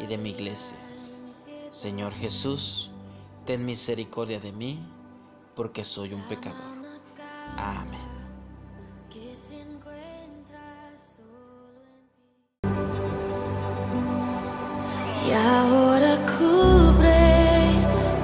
[0.00, 0.76] y de mi iglesia.
[1.70, 2.90] Señor Jesús,
[3.44, 4.84] ten misericordia de mí,
[5.54, 6.74] porque soy un pecador.
[7.56, 8.16] Amén.
[15.26, 17.72] Y ahora cubre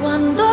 [0.00, 0.44] cuando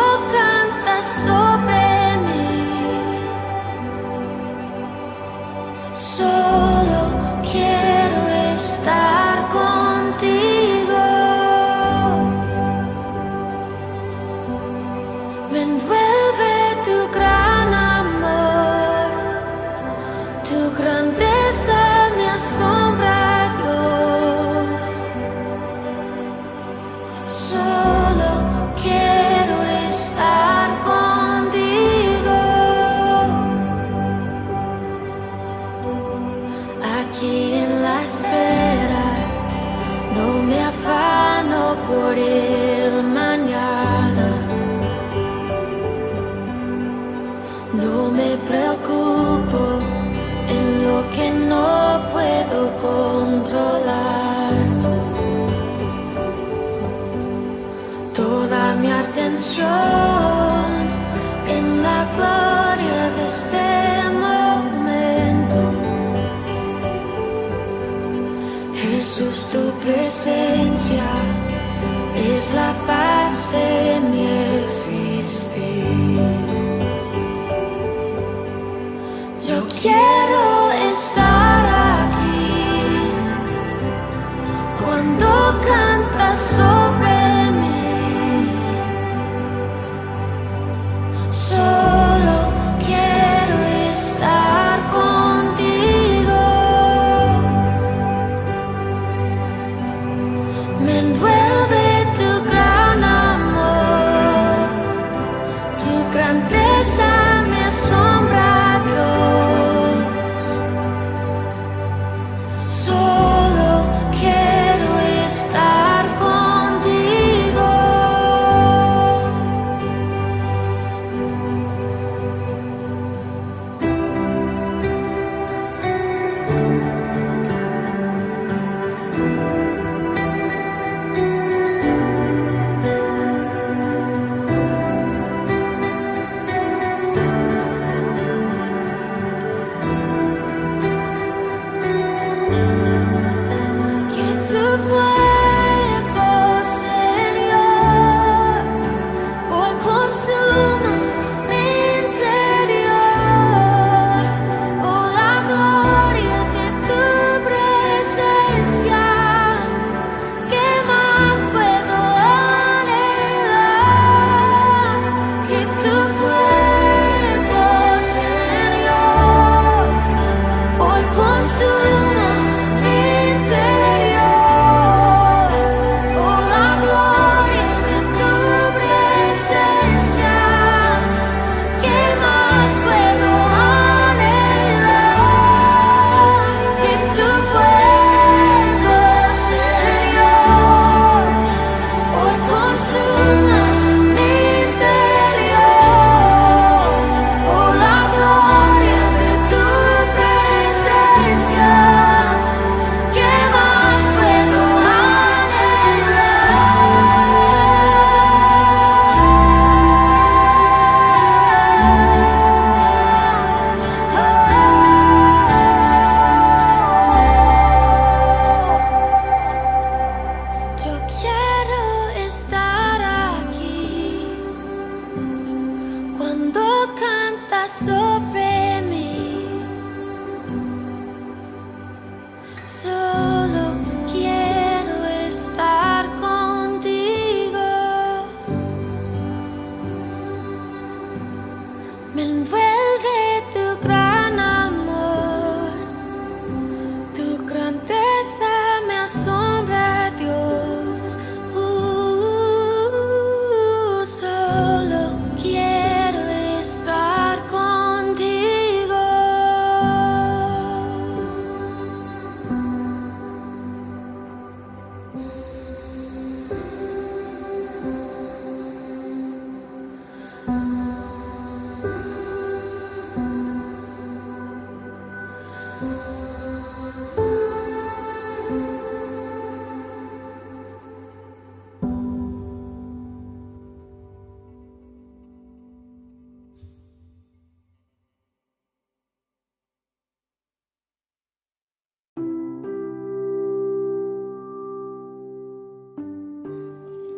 [227.80, 228.43] So pretty.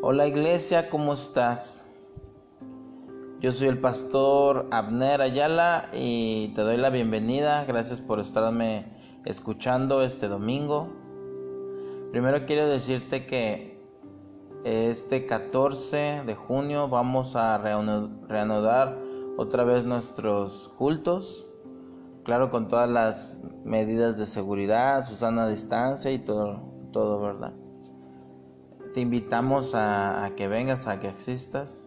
[0.08, 1.84] Hola iglesia, ¿cómo estás?
[3.40, 7.64] Yo soy el pastor Abner Ayala y te doy la bienvenida.
[7.64, 8.84] Gracias por estarme
[9.24, 10.86] escuchando este domingo.
[12.12, 13.80] Primero quiero decirte que
[14.64, 18.96] este 14 de junio vamos a reanu- reanudar
[19.38, 21.44] otra vez nuestros cultos.
[22.24, 26.60] Claro, con todas las medidas de seguridad, su sana distancia y todo,
[26.92, 27.52] todo, ¿verdad?
[28.96, 31.86] Te invitamos a, que vengas, a que existas.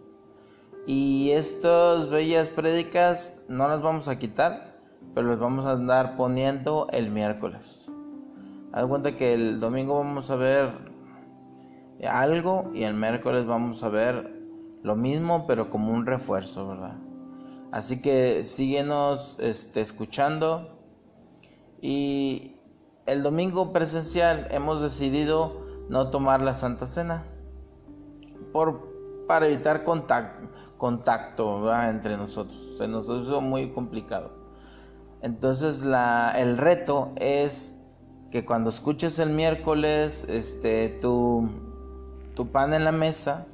[0.85, 4.71] Y estas bellas prédicas no las vamos a quitar,
[5.15, 7.89] pero las vamos a andar poniendo el miércoles.
[8.73, 10.71] Haz cuenta que el domingo vamos a ver
[12.07, 14.29] algo y el miércoles vamos a ver
[14.83, 16.95] lo mismo, pero como un refuerzo, ¿verdad?
[17.71, 20.69] Así que síguenos este, escuchando.
[21.81, 22.51] Y
[23.07, 27.24] el domingo presencial hemos decidido no tomar la Santa Cena
[28.53, 28.88] por
[29.27, 30.47] para evitar contacto,
[30.77, 32.75] contacto entre nosotros.
[32.77, 34.31] Se nos hizo muy complicado.
[35.21, 37.74] Entonces la, el reto es
[38.31, 41.50] que cuando escuches el miércoles este, tu,
[42.36, 43.45] tu pan en la mesa,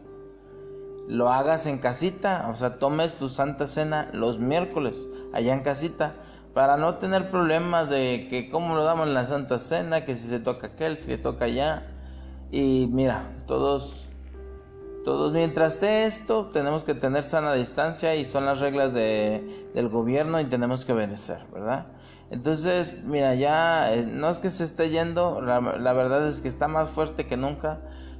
[1.07, 6.15] lo hagas en casita, o sea, tomes tu Santa Cena los miércoles allá en casita
[6.53, 10.29] para no tener problemas de que cómo lo damos en la Santa Cena, que si
[10.29, 11.83] se toca aquel, si se toca allá.
[12.51, 14.09] Y mira, todos,
[15.03, 19.89] todos mientras esté esto, tenemos que tener sana distancia y son las reglas de, del
[19.89, 21.85] gobierno y tenemos que obedecer, ¿verdad?
[22.31, 26.47] Entonces, mira, ya eh, no es que se esté yendo, la, la, verdad es que
[26.47, 27.77] está más fuerte que nunca,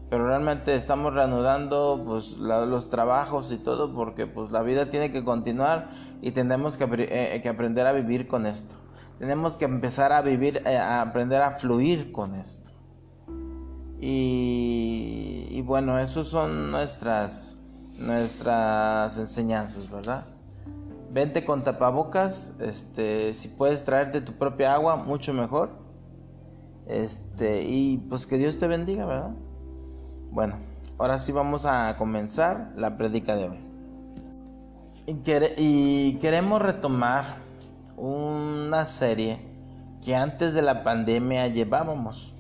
[0.10, 5.24] pero realmente estamos reanudando pues los trabajos y todo porque pues la vida tiene que
[5.24, 5.90] continuar
[6.22, 8.76] y tenemos que, eh, que aprender a vivir con esto.
[9.18, 12.65] Tenemos que empezar a vivir, eh, a aprender a fluir con esto.
[14.02, 17.56] Y, bueno, esos son nuestras
[17.98, 20.26] nuestras enseñanzas, ¿verdad?
[21.12, 25.70] Vente con tapabocas, este, si puedes traerte tu propia agua, mucho mejor.
[26.88, 29.32] Este, y pues que Dios te bendiga, ¿verdad?
[30.32, 30.58] Bueno,
[31.00, 33.60] ahora sí vamos a comenzar la prédica de hoy.
[35.58, 37.38] Y queremos retomar
[37.96, 39.40] una serie
[40.04, 42.35] que antes de la pandemia llevábamos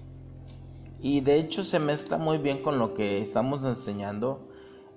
[1.05, 4.39] y de hecho se mezcla muy bien con lo que estamos enseñando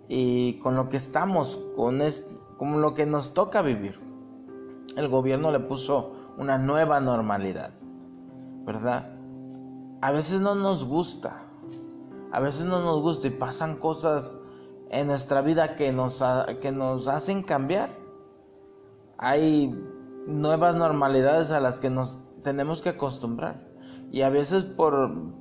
[0.09, 2.25] y con lo que estamos, con, es,
[2.59, 4.01] lo que nos toca vivir.
[4.97, 7.75] El gobierno le puso una nueva normalidad,
[8.65, 9.13] ¿verdad?
[10.01, 11.45] A veces no nos gusta,
[12.33, 14.35] a veces no nos gusta y pasan cosas
[14.91, 16.25] en nuestra vida que nos,
[16.63, 17.91] que nos hacen cambiar.
[19.19, 19.79] Hay
[20.27, 23.68] nuevas normalidades a las que nos tenemos que acostumbrar
[24.11, 24.95] y a veces por,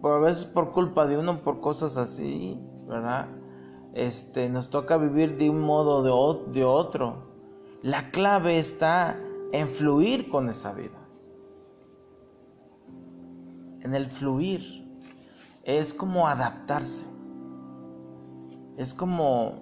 [0.03, 2.57] a veces por culpa de uno por cosas así
[2.87, 3.27] verdad
[3.97, 7.23] este nos toca vivir de un modo de, o, de otro.
[7.81, 9.17] La clave está
[9.51, 10.97] en fluir con esa vida.
[13.81, 14.85] En el fluir.
[15.63, 17.05] Es como adaptarse.
[18.77, 19.53] Es como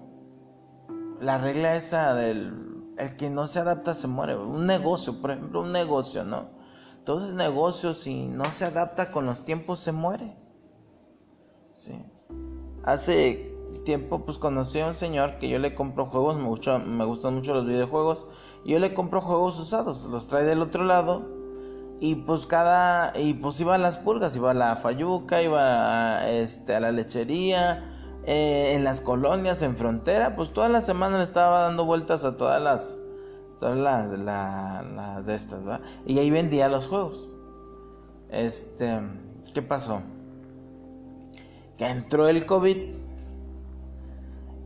[1.22, 2.62] la regla esa del
[2.98, 4.36] el que no se adapta se muere.
[4.36, 6.55] Un negocio por ejemplo un negocio no
[7.06, 10.34] todo el negocio si no se adapta con los tiempos se muere.
[11.74, 11.94] Sí.
[12.84, 13.52] Hace
[13.86, 17.54] tiempo pues conocí a un señor que yo le compro juegos, me, me gustan mucho
[17.54, 18.26] los videojuegos,
[18.66, 21.26] y yo le compro juegos usados, los trae del otro lado
[22.00, 26.30] y pues cada y pues iba a las pulgas iba a la fayuca iba a,
[26.30, 27.86] este a la lechería
[28.26, 32.36] eh, en las colonias en frontera pues toda la semana le estaba dando vueltas a
[32.36, 32.98] todas las
[33.60, 35.82] todas las, las de estas ¿verdad?
[36.06, 37.26] y ahí vendía los juegos
[38.30, 39.00] este
[39.54, 40.02] qué pasó
[41.78, 42.94] que entró el covid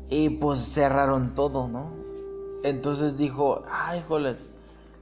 [0.09, 1.93] y pues cerraron todo no
[2.63, 4.49] entonces dijo ay joles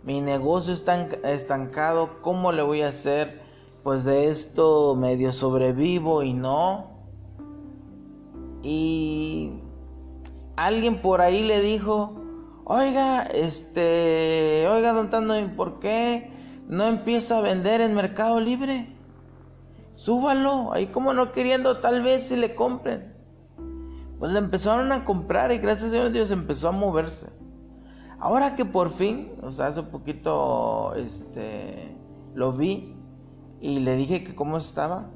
[0.08, 3.42] mi negocio está estancado, ¿cómo le voy a hacer?
[3.84, 6.86] Pues de esto medio sobrevivo y no.
[8.64, 9.52] Y
[10.56, 12.14] alguien por ahí le dijo,
[12.70, 16.32] oiga, este, oiga, don Tando, ¿por qué
[16.68, 18.94] no empieza a vender en Mercado Libre?
[19.94, 23.14] Súbalo, ahí como no queriendo, tal vez si le compren.
[24.20, 27.28] Pues le empezaron a comprar y gracias a Dios empezó a moverse.
[28.20, 31.96] Ahora que por fin, o sea, hace poquito, este,
[32.36, 32.94] lo vi
[33.62, 35.08] y le dije que cómo estaba.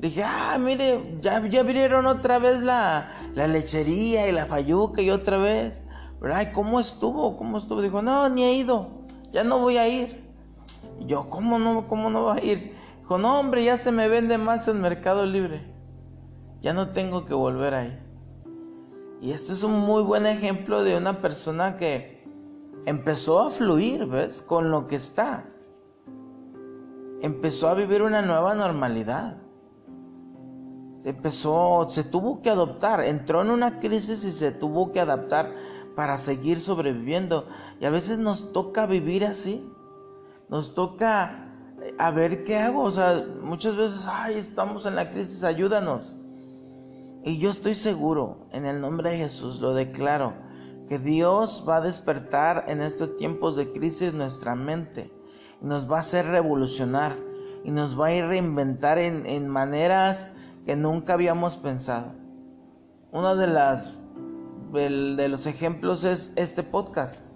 [0.00, 5.02] Le dije, ah, mire, ya, ya abrieron otra vez la, la lechería y la fayuca
[5.02, 5.85] y otra vez.
[6.22, 7.36] Ay, ¿cómo estuvo?
[7.36, 7.82] ¿Cómo estuvo?
[7.82, 8.88] Dijo, no, ni he ido,
[9.32, 10.26] ya no voy a ir.
[11.00, 12.74] Y yo, ¿cómo no, cómo no va a ir?
[13.00, 15.64] Dijo, no, hombre, ya se me vende más en Mercado Libre.
[16.62, 17.98] Ya no tengo que volver ahí.
[19.20, 22.22] Y este es un muy buen ejemplo de una persona que
[22.86, 24.42] empezó a fluir, ¿ves?
[24.42, 25.46] Con lo que está.
[27.22, 29.36] Empezó a vivir una nueva normalidad.
[31.00, 35.52] Se empezó, se tuvo que adoptar, entró en una crisis y se tuvo que adaptar
[35.96, 37.48] para seguir sobreviviendo.
[37.80, 39.64] Y a veces nos toca vivir así.
[40.48, 41.50] Nos toca
[41.82, 42.82] eh, a ver qué hago.
[42.82, 46.14] O sea, muchas veces, ay, estamos en la crisis, ayúdanos.
[47.24, 50.32] Y yo estoy seguro, en el nombre de Jesús, lo declaro
[50.88, 55.10] que Dios va a despertar en estos tiempos de crisis nuestra mente
[55.60, 57.16] y nos va a hacer revolucionar
[57.64, 60.28] y nos va a ir reinventar en, maneras
[60.64, 62.12] que nunca habíamos pensado.
[63.10, 63.94] Uno de, las,
[64.72, 67.26] de, los ejemplos es este podcast.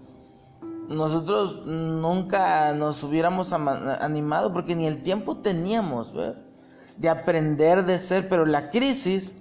[0.89, 6.13] Nosotros nunca nos hubiéramos animado porque ni el tiempo teníamos
[6.97, 9.35] de aprender de ser, pero la crisis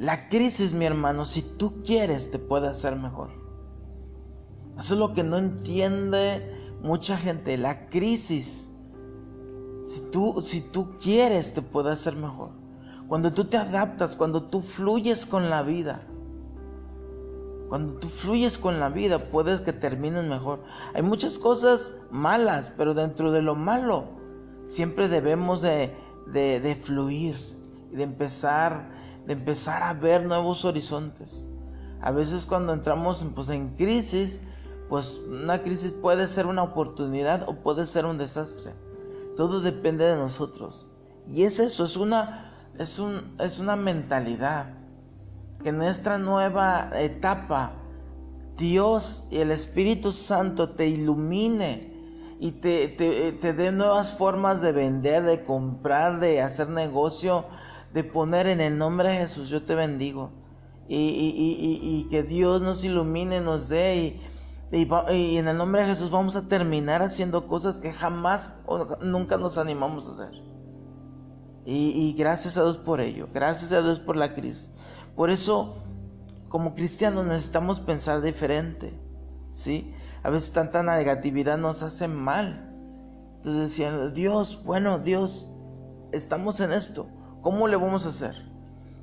[0.00, 3.28] la crisis, mi hermano, si tú quieres, te puede hacer mejor.
[4.78, 7.58] Eso es lo que no entiende mucha gente.
[7.58, 8.70] La crisis,
[9.84, 12.48] si tú, si tú quieres, te puede hacer mejor.
[13.10, 16.00] Cuando tú te adaptas, cuando tú fluyes con la vida.
[17.68, 20.62] Cuando tú fluyes con la vida, puedes que terminen mejor.
[20.94, 24.04] Hay muchas cosas malas, pero dentro de lo malo,
[24.64, 25.92] siempre debemos de,
[26.32, 27.36] de, de fluir
[27.90, 28.86] de empezar
[29.26, 31.48] de empezar a ver nuevos horizontes.
[32.02, 34.38] A veces cuando entramos en, pues, en crisis,
[34.88, 38.70] pues una crisis puede ser una oportunidad o puede ser un desastre.
[39.36, 40.86] Todo depende de nosotros.
[41.26, 42.49] Y es eso, es una,
[42.80, 44.66] es un, es una mentalidad.
[45.62, 47.72] Que en nuestra nueva etapa
[48.56, 51.90] Dios y el Espíritu Santo te ilumine
[52.40, 57.44] y te, te, te dé nuevas formas de vender, de comprar, de hacer negocio,
[57.92, 60.30] de poner en el nombre de Jesús, yo te bendigo.
[60.88, 64.18] Y, y, que Dios nos ilumine, nos dé.
[64.72, 69.36] Y, en el nombre de Jesús vamos a terminar haciendo cosas que jamás o nunca
[69.36, 70.49] nos animamos a hacer.
[71.66, 73.28] Y, gracias a Dios por ello.
[73.32, 74.70] Gracias a Dios por la crisis.
[75.14, 75.74] Por eso,
[76.48, 78.92] como cristianos, necesitamos pensar diferente.
[79.50, 79.94] ¿Sí?
[80.22, 82.70] A veces tanta negatividad nos hace mal.
[83.36, 85.46] Entonces decían, Dios, bueno, Dios,
[86.12, 87.06] estamos en esto
[87.42, 88.34] ¿Cómo le vamos a hacer?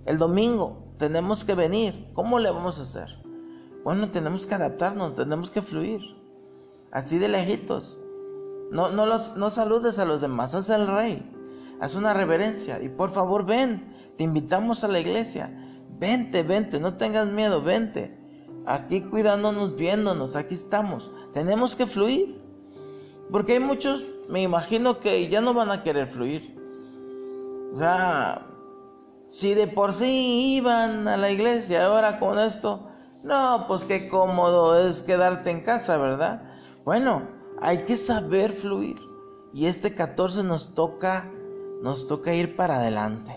[0.06, 2.08] El domingo tenemos que venir.
[2.14, 3.08] ¿Cómo le vamos a hacer?
[3.84, 6.02] Bueno, tenemos que adaptarnos, tenemos que fluir.
[6.92, 7.98] Así de lejitos.
[8.72, 11.28] No, no, los, no saludes a los demás, haz el rey.
[11.80, 12.82] Haz una reverencia.
[12.82, 13.82] Y por favor, ven.
[14.18, 15.52] Te invitamos a la iglesia.
[16.00, 18.18] Vente, vente, no tengas miedo, vente.
[18.66, 21.12] Aquí cuidándonos, viéndonos, aquí estamos.
[21.34, 22.38] Tenemos que fluir.
[23.32, 26.56] Porque hay muchos, me imagino que ya no van a querer fluir.
[27.74, 28.42] O sea,
[29.30, 32.88] si de por sí iban a la iglesia, ahora con esto,
[33.24, 36.42] no, pues qué cómodo es quedarte en casa, ¿verdad?
[36.86, 37.24] Bueno,
[37.62, 38.98] hay que saber fluir.
[39.54, 41.30] Y este 14 nos toca,
[41.82, 43.34] nos toca ir para adelante.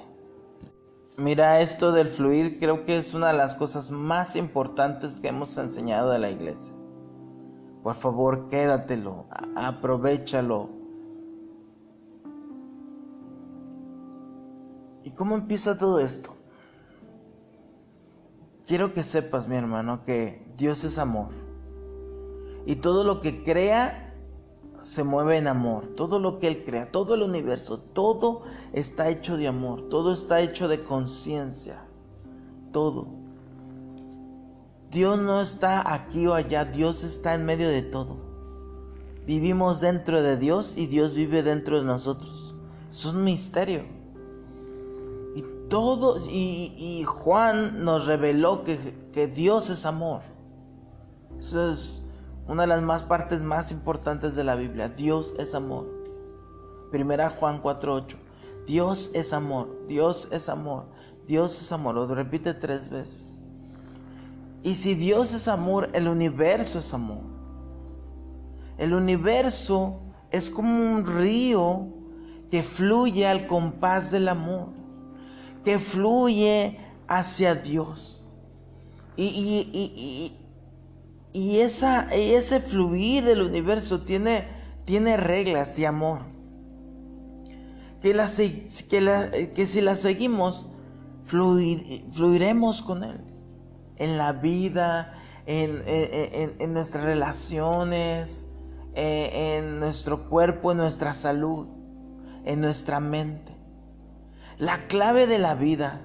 [1.16, 5.56] Mira, esto del fluir creo que es una de las cosas más importantes que hemos
[5.56, 6.74] enseñado de la iglesia.
[7.82, 10.68] Por favor, quédatelo, aprovechalo,
[15.04, 16.34] ¿Y cómo empieza todo esto?
[18.66, 21.30] Quiero que sepas, mi hermano, que Dios es amor.
[22.66, 24.09] Y todo lo que crea
[24.80, 25.94] se mueve en amor.
[25.96, 30.40] Todo lo que Él crea, todo el universo, todo está hecho de amor, todo está
[30.40, 31.80] hecho de conciencia.
[32.72, 33.06] Todo.
[34.90, 38.16] Dios no está aquí o allá, Dios está en medio de todo.
[39.26, 42.54] Vivimos dentro de Dios y Dios vive dentro de nosotros.
[42.90, 43.84] Es un misterio.
[45.36, 50.22] Y todo, y, Juan nos reveló que, que Dios es amor.
[51.38, 51.99] Eso es
[52.50, 54.88] una de las más partes más importantes de la Biblia.
[54.88, 55.86] Dios es amor.
[56.90, 58.16] Primera Juan 4:8.
[58.66, 60.86] Dios es amor, Dios es amor,
[61.28, 61.94] Dios es amor.
[61.94, 63.38] Lo repite tres veces.
[64.64, 67.22] Y si Dios es amor, el universo es amor.
[68.78, 70.00] El universo
[70.32, 71.86] es como un río
[72.50, 74.66] que fluye al compás del amor,
[75.64, 78.24] que fluye hacia Dios.
[79.16, 80.39] Y, y, y
[81.32, 84.44] esa, ese fluir del universo tiene,
[84.84, 86.20] tiene reglas de amor.
[88.02, 88.12] Que,
[88.88, 90.66] que, que si las seguimos,
[91.24, 93.20] fluiremos con Él.
[93.96, 95.12] En la vida,
[95.46, 98.50] en, en, nuestras relaciones,
[98.94, 101.66] eh, en nuestro cuerpo, en nuestra salud,
[102.44, 103.52] en nuestra mente.
[104.58, 106.00] La clave de la vida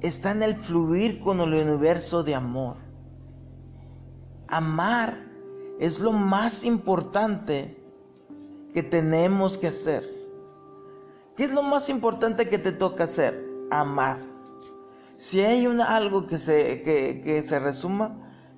[0.00, 2.83] está en el fluir con el universo de amor.
[4.48, 5.18] Amar
[5.80, 7.76] es lo más importante
[8.72, 10.08] que tenemos que hacer.
[11.36, 13.42] ¿Qué es lo más importante que te toca hacer?
[13.70, 14.20] Amar.
[15.16, 18.12] Si hay algo que se, que, se resuma,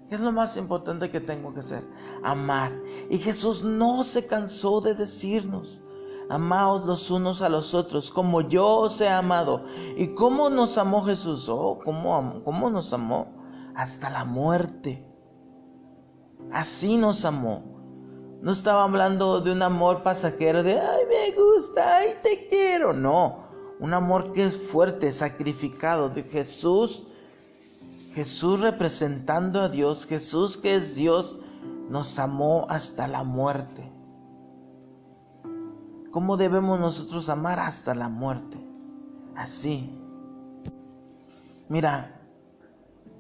[0.08, 1.82] ¿qué es lo más importante que tengo que hacer?
[2.22, 2.72] Amar.
[3.10, 5.80] Y Jesús no se cansó de decirnos,
[6.28, 9.64] amaos los unos a los otros, como yo os he amado.
[9.96, 11.48] ¿Y cómo nos amó Jesús?
[11.48, 13.26] Oh, ¿cómo, cómo nos amó?
[13.74, 15.04] Hasta la muerte.
[16.52, 17.62] Así nos amó.
[18.42, 22.92] No estaba hablando de un amor pasajero de, ay, me gusta, ay, te quiero.
[22.92, 23.42] No,
[23.80, 27.02] un amor que es fuerte, sacrificado de Jesús.
[28.12, 31.36] Jesús representando a Dios, Jesús que es Dios,
[31.90, 33.92] nos amó hasta la muerte.
[36.12, 38.58] ¿Cómo debemos nosotros amar hasta la muerte?
[39.36, 39.92] Así.
[41.68, 42.18] Mira,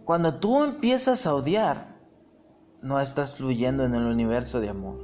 [0.04, 1.95] cuando tú empiezas a odiar,
[2.82, 4.98] no estás fluyendo en el universo de amor.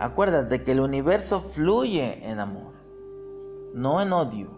[0.00, 2.72] Acuérdate que el universo fluye en amor,
[3.74, 4.50] no en odio,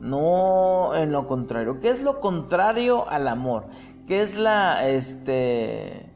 [0.00, 1.80] no en lo contrario.
[1.80, 3.64] ¿Qué es lo contrario al amor?
[4.06, 6.10] ¿Qué es la este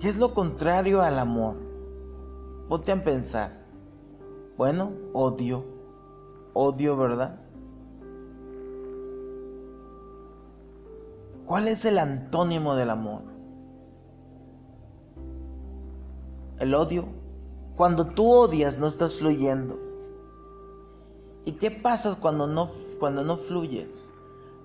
[0.00, 1.56] qué es lo contrario al amor?
[2.68, 3.52] Ponte a pensar.
[4.56, 5.64] Bueno, odio.
[6.54, 7.40] Odio, ¿verdad?
[11.46, 13.37] ¿Cuál es el antónimo del amor?
[16.60, 17.08] El odio.
[17.76, 19.76] Cuando tú odias no estás fluyendo.
[21.44, 24.10] ¿Y qué pasa cuando no, cuando no fluyes?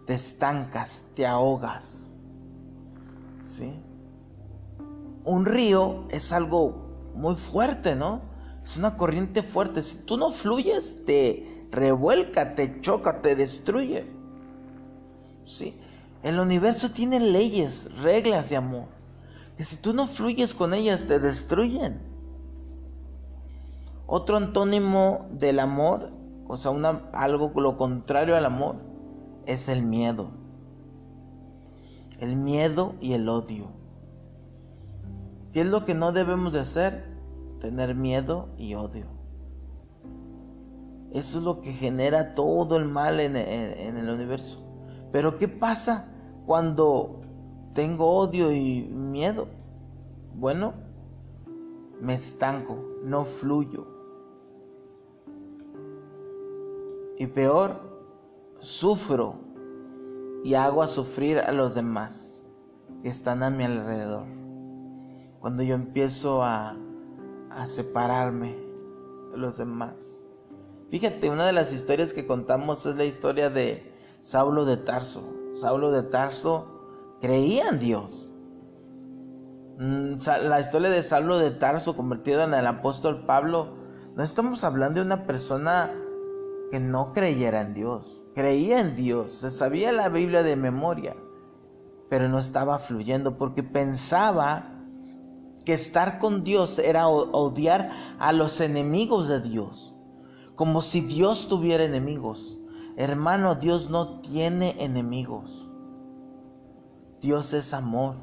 [0.08, 2.12] Te estancas, te ahogas.
[3.42, 3.80] ¿Sí?
[5.26, 8.22] Un río es algo muy fuerte, ¿no?
[8.64, 9.84] Es una corriente fuerte.
[9.84, 14.06] Si tú no fluyes, te revuelca, te choca, te destruye.
[15.46, 15.80] ¿Sí?
[16.24, 19.03] El universo tiene leyes, reglas de amor
[19.58, 22.02] que si tú no fluyes con ellas te destruyen.
[24.08, 26.12] Otro antónimo del amor,
[26.48, 28.76] o sea, una, algo lo contrario al amor,
[29.46, 30.32] es el miedo.
[32.20, 33.68] El miedo y el odio.
[35.54, 37.08] ¿Qué es lo que no debemos de hacer?
[37.62, 39.06] Tener miedo y odio.
[41.14, 44.60] Eso es lo que genera todo el mal en, en el universo.
[45.12, 46.10] Pero ¿qué pasa
[46.48, 47.23] cuando
[47.74, 49.48] tengo odio y miedo.
[50.36, 50.74] Bueno,
[52.02, 53.86] me estanco, no fluyo.
[57.20, 57.80] Y peor,
[58.60, 59.36] sufro
[60.44, 62.42] y hago a sufrir a los demás
[63.02, 64.26] que están a mi alrededor.
[65.40, 66.76] Cuando yo empiezo a,
[67.52, 68.56] a separarme
[69.32, 70.20] de los demás.
[70.90, 75.24] Fíjate, una de las historias que contamos es la historia de Saulo de Tarso.
[75.60, 76.73] Saulo de Tarso
[77.24, 78.30] creía en Dios.
[79.80, 83.70] Mm, la historia de Saulo de Tarso convertido en el apóstol Pablo,
[84.18, 85.90] no estamos hablando de una persona
[86.70, 88.20] que no creyera en Dios.
[88.36, 91.16] Creía en Dios, se sabía la Biblia de memoria,
[92.10, 94.70] pero no estaba fluyendo porque pensaba
[95.64, 99.94] que estar con Dios era odiar a los enemigos de Dios,
[100.58, 102.60] como si Dios tuviera enemigos.
[102.98, 105.63] Hermano, Dios no tiene enemigos.
[107.24, 108.16] Dios es amor.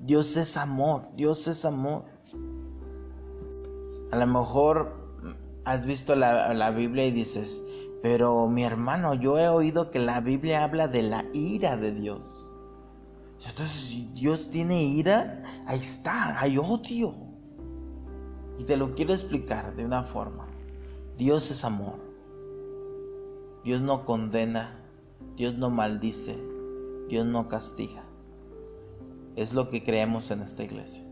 [0.00, 2.04] Dios es amor, Dios es amor.
[4.12, 4.92] A lo mejor
[5.64, 7.62] has visto la, la Biblia y dices,
[8.02, 12.50] pero mi hermano, yo he oído que la Biblia habla de la ira de Dios.
[13.48, 17.14] Entonces, si Dios tiene ira, ahí está, hay odio.
[18.58, 20.46] Y te lo quiero explicar de una forma.
[21.16, 21.94] Dios es amor.
[23.64, 24.76] Dios no condena,
[25.36, 26.36] Dios no maldice,
[27.08, 28.02] Dios no castiga.
[29.36, 31.04] Es lo que creemos en esta iglesia.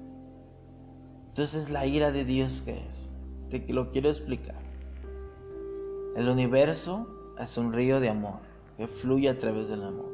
[1.29, 3.11] Entonces la ira de Dios que es.
[3.51, 4.57] Te lo quiero explicar.
[6.17, 7.09] El universo
[7.41, 8.41] es un río de amor
[8.77, 10.13] que fluye a través del amor.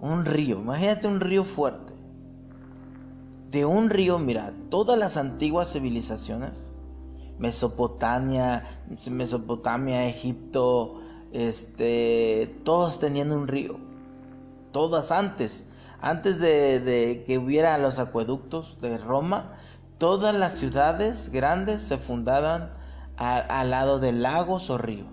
[0.00, 1.92] Un río, imagínate un río fuerte.
[3.50, 6.72] De un río, mira, todas las antiguas civilizaciones,
[7.38, 8.64] Mesopotamia,
[9.10, 10.96] Mesopotamia, Egipto,
[11.32, 13.76] este, todos tenían un río.
[14.72, 15.66] Todas antes,
[16.00, 19.52] antes de, que hubiera los acueductos de Roma,
[19.98, 22.70] todas las ciudades grandes se fundaban
[23.16, 25.08] al lado de lagos o ríos,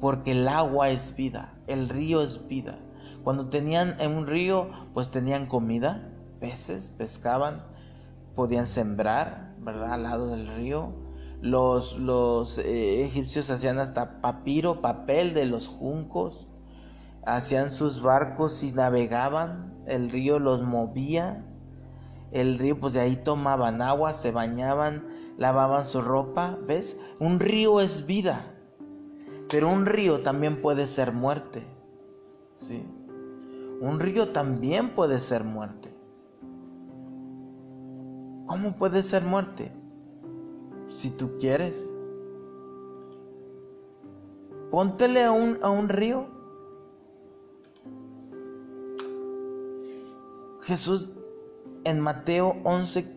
[0.00, 2.78] porque el agua es vida, el río es vida.
[3.24, 6.02] Cuando tenían en un río, pues tenían comida,
[6.40, 7.60] peces, pescaban,
[8.36, 9.94] podían sembrar, ¿verdad?
[9.94, 10.94] Al lado del río.
[11.42, 16.46] Los, los eh, egipcios hacían hasta papiro, papel de los juncos,
[17.28, 21.44] hacían sus barcos y navegaban, el río los movía,
[22.32, 25.04] el río pues de ahí tomaban agua, se bañaban,
[25.36, 26.96] lavaban su ropa, ¿ves?
[27.20, 28.44] Un río es vida,
[29.50, 31.62] pero un río también puede ser muerte,
[32.54, 32.82] ¿sí?
[33.80, 35.90] Un río también puede ser muerte.
[38.46, 39.70] ¿Cómo puede ser muerte?
[40.88, 41.88] Si tú quieres.
[44.70, 46.37] Póntele a un, a un río.
[50.68, 51.12] Jesús
[51.84, 53.10] en Mateo 11,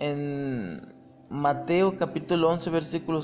[0.00, 0.82] en
[1.30, 3.22] Mateo capítulo 11, versículo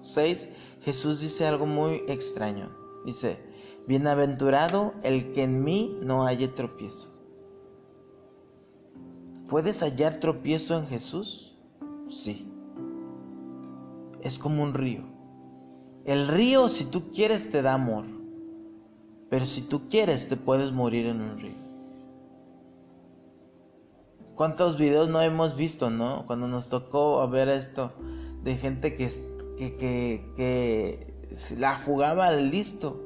[0.00, 0.48] 6,
[0.82, 2.68] Jesús dice algo muy extraño.
[3.06, 3.38] Dice,
[3.86, 7.12] bienaventurado el que en mí no haya tropiezo.
[9.48, 11.56] ¿Puedes hallar tropiezo en Jesús?
[12.10, 12.44] Sí.
[14.20, 15.04] Es como un río.
[16.06, 18.04] El río, si tú quieres, te da amor.
[19.30, 21.63] Pero si tú quieres, te puedes morir en un río.
[24.34, 26.24] ¿Cuántos videos no hemos visto, no?
[26.26, 27.92] Cuando nos tocó ver esto
[28.42, 29.08] de gente que,
[29.58, 31.14] que, que,
[31.56, 33.00] la jugaba listo.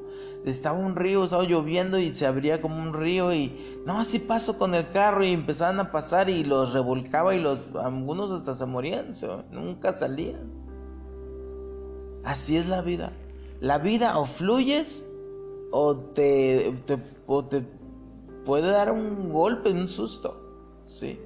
[0.45, 4.57] Estaba un río, estaba lloviendo y se abría como un río y no, así paso
[4.57, 8.65] con el carro y empezaban a pasar y los revolcaba y los algunos hasta se
[8.65, 9.13] morían,
[9.51, 10.51] nunca salían.
[12.23, 13.11] Así es la vida.
[13.59, 15.09] La vida o fluyes
[15.71, 17.63] o te, te, o te
[18.45, 20.38] puede dar un golpe, un susto.
[20.89, 21.19] ¿Sí?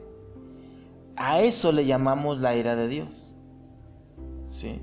[1.16, 3.24] A eso le llamamos la ira de Dios.
[4.54, 4.80] ¿sí?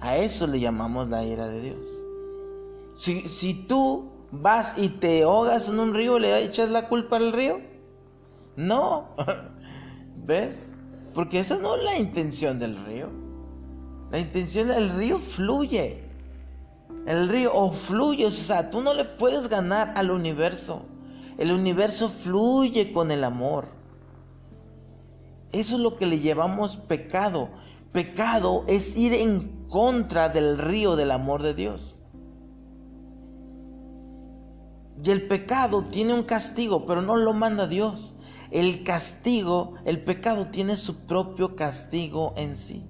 [0.00, 1.78] A eso le llamamos la ira de Dios.
[2.98, 7.32] Si, si tú vas y te ahogas en un río, ¿le echas la culpa al
[7.32, 7.58] río?
[8.56, 9.06] No.
[10.26, 10.72] ¿Ves?
[11.14, 13.08] Porque esa no es la intención del río.
[14.10, 16.04] La intención del río fluye.
[17.06, 20.82] El río o fluye, o sea, tú no le puedes ganar al universo.
[21.40, 23.68] El universo fluye con el amor.
[25.52, 27.48] Eso es lo que le llevamos pecado.
[27.92, 31.96] Pecado es ir en contra del río del amor de Dios.
[35.02, 38.16] Y el pecado tiene un castigo, pero no lo manda Dios.
[38.50, 42.82] El castigo, el pecado tiene su propio castigo en sí.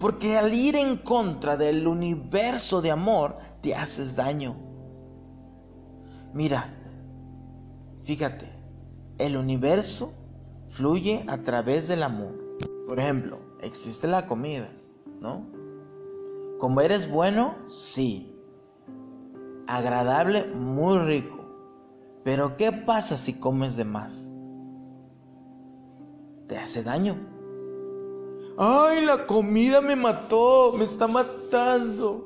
[0.00, 4.56] Porque al ir en contra del universo de amor, te haces daño.
[6.34, 6.68] Mira,
[8.04, 8.50] fíjate,
[9.18, 10.12] el universo
[10.70, 12.34] fluye a través del amor.
[12.86, 14.68] Por ejemplo, existe la comida,
[15.20, 15.42] ¿no?
[16.58, 18.30] Como eres bueno, sí.
[19.66, 21.44] Agradable, muy rico.
[22.22, 24.30] Pero ¿qué pasa si comes de más?
[26.48, 27.35] Te hace daño.
[28.58, 32.24] Ay, la comida me mató, me está matando.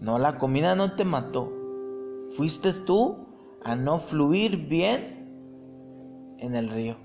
[0.00, 1.50] No, la comida no te mató.
[2.36, 3.16] Fuiste tú
[3.62, 6.96] a no fluir bien en el río.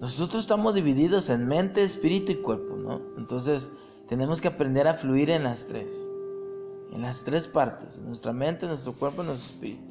[0.00, 3.00] Nosotros estamos divididos en mente, espíritu y cuerpo, ¿no?
[3.16, 3.70] Entonces
[4.08, 5.96] tenemos que aprender a fluir en las tres.
[6.92, 7.96] En las tres partes.
[7.96, 9.84] En nuestra mente, nuestro cuerpo y nuestro espíritu.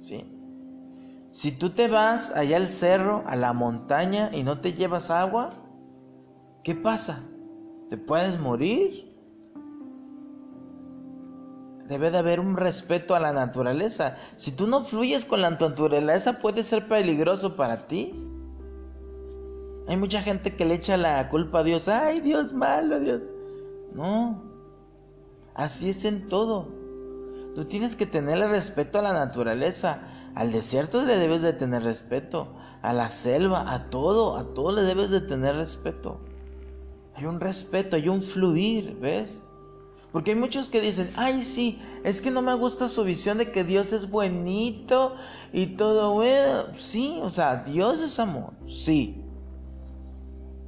[0.00, 0.37] ¿Sí?
[1.38, 5.50] Si tú te vas allá al cerro, a la montaña y no te llevas agua,
[6.64, 7.22] ¿qué pasa?
[7.90, 9.08] ¿Te puedes morir?
[11.88, 14.16] Debe de haber un respeto a la naturaleza.
[14.34, 18.18] Si tú no fluyes con la naturaleza, puede ser peligroso para ti.
[19.86, 21.86] Hay mucha gente que le echa la culpa a Dios.
[21.86, 23.22] Ay, Dios malo, Dios.
[23.94, 24.42] No.
[25.54, 26.66] Así es en todo.
[27.54, 30.02] Tú tienes que tenerle respeto a la naturaleza.
[30.34, 32.48] Al desierto le debes de tener respeto.
[32.82, 36.20] A la selva, a todo, a todo le debes de tener respeto.
[37.16, 39.40] Hay un respeto, hay un fluir, ¿ves?
[40.12, 43.50] Porque hay muchos que dicen, ay sí, es que no me gusta su visión de
[43.50, 45.14] que Dios es buenito
[45.52, 46.66] y todo, bueno.
[46.78, 49.20] Sí, o sea, Dios es amor, sí.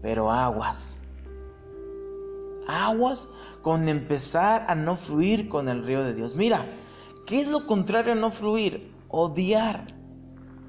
[0.03, 1.01] Pero aguas.
[2.67, 3.29] Aguas
[3.63, 6.35] con empezar a no fluir con el río de Dios.
[6.37, 6.65] Mira,
[7.27, 8.91] ¿qué es lo contrario a no fluir?
[9.11, 9.87] Odiar,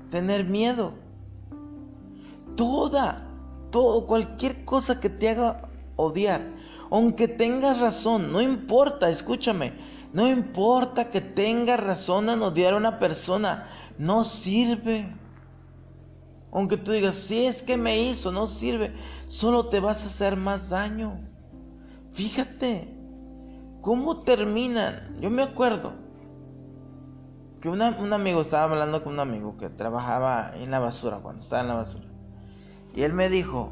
[0.10, 0.94] tener miedo.
[2.56, 3.26] Toda,
[3.72, 5.62] todo, cualquier cosa que te haga
[5.96, 6.42] odiar
[6.92, 9.72] aunque tengas razón, no importa, escúchame,
[10.14, 13.66] no importa que tengas razón en odiar a una persona,
[13.98, 15.10] no sirve.
[16.52, 18.94] Aunque tú digas, si es que me hizo, no sirve,
[19.30, 21.18] solo te vas a hacer más daño.
[22.14, 22.94] Fíjate,
[23.82, 25.18] ¿cómo terminan?
[25.22, 25.94] Yo me acuerdo
[27.62, 31.62] que un amigo estaba hablando con un amigo que trabajaba en la basura, cuando estaba
[31.62, 32.06] en la basura.
[32.96, 33.72] Y él me dijo,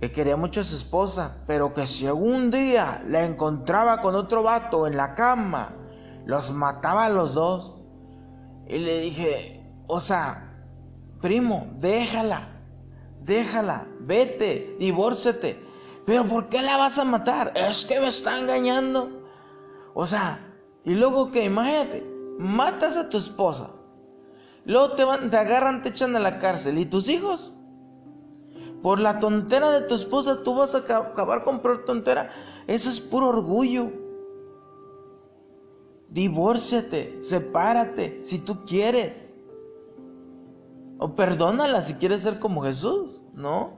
[0.00, 4.42] que quería mucho a su esposa, pero que si algún día la encontraba con otro
[4.42, 5.74] vato en la cama,
[6.26, 7.76] los mataba a los dos.
[8.68, 10.50] Y le dije, o sea,
[11.22, 12.52] primo, déjala,
[13.22, 15.62] déjala, vete, divórcete.
[16.06, 17.52] Pero ¿por qué la vas a matar?
[17.54, 19.08] Es que me está engañando.
[19.94, 20.38] O sea,
[20.84, 23.70] y luego que imagínate, matas a tu esposa.
[24.66, 26.78] Luego te, van, te agarran, te echan a la cárcel.
[26.78, 27.52] ¿Y tus hijos?
[28.82, 32.30] Por la tontera de tu esposa tú vas a acabar con por tontera.
[32.66, 33.90] Eso es puro orgullo.
[36.10, 39.34] Divórciate, sepárate si tú quieres.
[40.98, 43.72] O perdónala si quieres ser como Jesús, ¿no?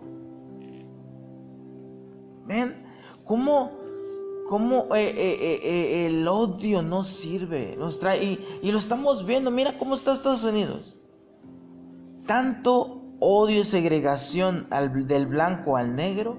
[2.46, 2.76] Ven,
[3.24, 3.70] ¿cómo,
[4.48, 7.76] cómo eh, eh, eh, el odio no sirve?
[7.76, 10.96] Nos trae, y, y lo estamos viendo, mira cómo está Estados Unidos.
[12.26, 14.68] Tanto odio y segregación
[15.06, 16.36] del blanco al negro,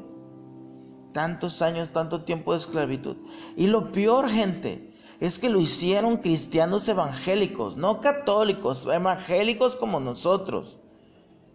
[1.13, 3.17] tantos años, tanto tiempo de esclavitud.
[3.55, 10.75] Y lo peor, gente, es que lo hicieron cristianos evangélicos, no católicos, evangélicos como nosotros.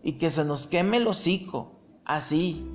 [0.03, 1.71] Y que se nos queme el hocico,
[2.05, 2.67] así.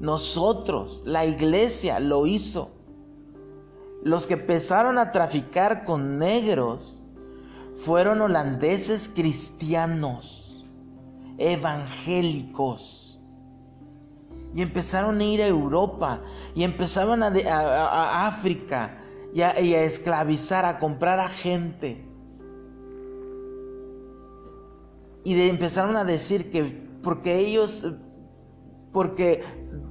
[0.00, 2.70] Nosotros, la iglesia lo hizo.
[4.04, 7.00] Los que empezaron a traficar con negros
[7.84, 10.62] fueron holandeses cristianos
[11.38, 13.18] evangélicos.
[14.54, 16.20] Y empezaron a ir a Europa
[16.54, 19.00] y empezaban a, África
[19.34, 22.06] y a, esclavizar, a comprar a gente.
[25.24, 27.86] Y empezaron a decir que porque ellos,
[28.92, 29.42] porque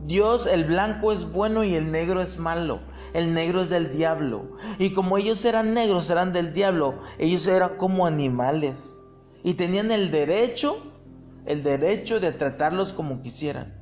[0.05, 2.79] Dios, el blanco es bueno y el negro es malo.
[3.13, 4.47] El negro es del diablo.
[4.79, 8.95] Y como ellos eran negros, eran del diablo, ellos eran como animales.
[9.43, 10.81] Y tenían el derecho
[11.45, 13.73] el derecho de tratarlos como quisieran.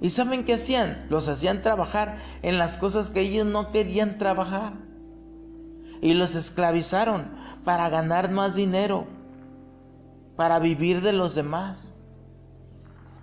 [0.00, 1.06] ¿Y saben qué hacían?
[1.08, 4.74] Los hacían trabajar en las cosas que ellos no querían trabajar.
[6.02, 7.32] Y los esclavizaron
[7.64, 9.06] para ganar más dinero,
[10.36, 11.95] para vivir de los demás.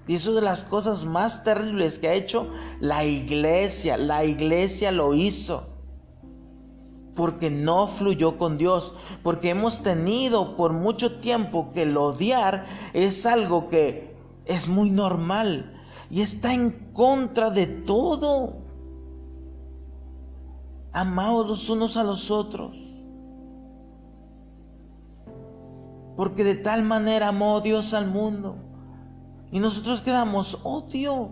[0.07, 3.97] Y eso es de las cosas más terribles que ha hecho la iglesia.
[3.97, 5.73] La iglesia lo hizo
[7.15, 13.25] porque no fluyó con Dios, porque hemos tenido por mucho tiempo que el odiar es
[13.25, 15.71] algo que es muy normal
[16.09, 18.53] y está en contra de todo.
[20.91, 22.77] Amados los unos a los otros.
[26.15, 28.55] Porque de tal manera amó Dios al mundo.
[29.53, 31.29] Y nosotros quedamos odio.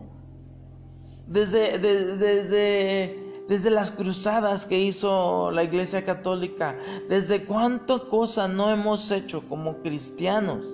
[1.28, 6.74] Desde, desde desde las cruzadas que hizo la Iglesia Católica,
[7.10, 10.66] desde cuánta cosa no hemos hecho como cristianos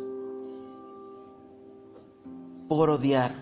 [2.68, 3.34] por odiar.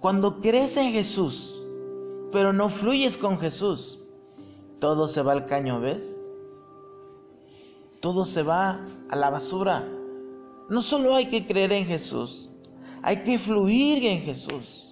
[0.00, 1.60] Cuando crees en Jesús,
[2.32, 3.98] pero no fluyes con Jesús,
[4.80, 6.18] todo se va al caño, ¿ves?
[8.00, 8.80] Todo se va
[9.10, 9.84] a la basura.
[10.68, 12.48] No solo hay que creer en Jesús,
[13.02, 14.88] hay que fluir en Jesús.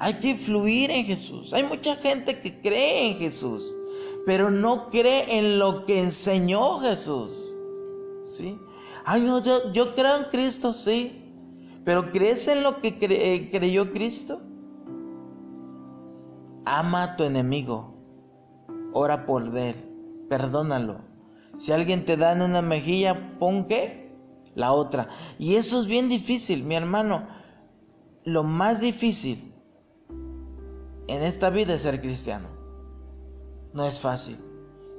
[0.00, 1.52] Hay que fluir en Jesús.
[1.52, 3.70] Hay mucha gente que cree en Jesús,
[4.24, 7.52] pero no cree en lo que enseñó Jesús.
[8.26, 8.56] ¿Sí?
[9.04, 11.20] Ay, no, yo, creo en Cristo, sí.
[11.84, 14.38] Pero ¿crees en lo que eh, creyó Cristo?
[16.64, 17.94] Ama a tu enemigo.
[18.92, 19.74] ora por él,
[20.28, 20.98] perdónalo.
[21.58, 24.09] Si alguien te da en una mejilla, pon qué?
[24.60, 25.08] La otra.
[25.38, 27.26] Y eso es bien difícil, mi hermano.
[28.24, 29.52] Lo más difícil
[31.08, 32.46] en esta vida es ser cristiano.
[33.72, 34.36] No es fácil.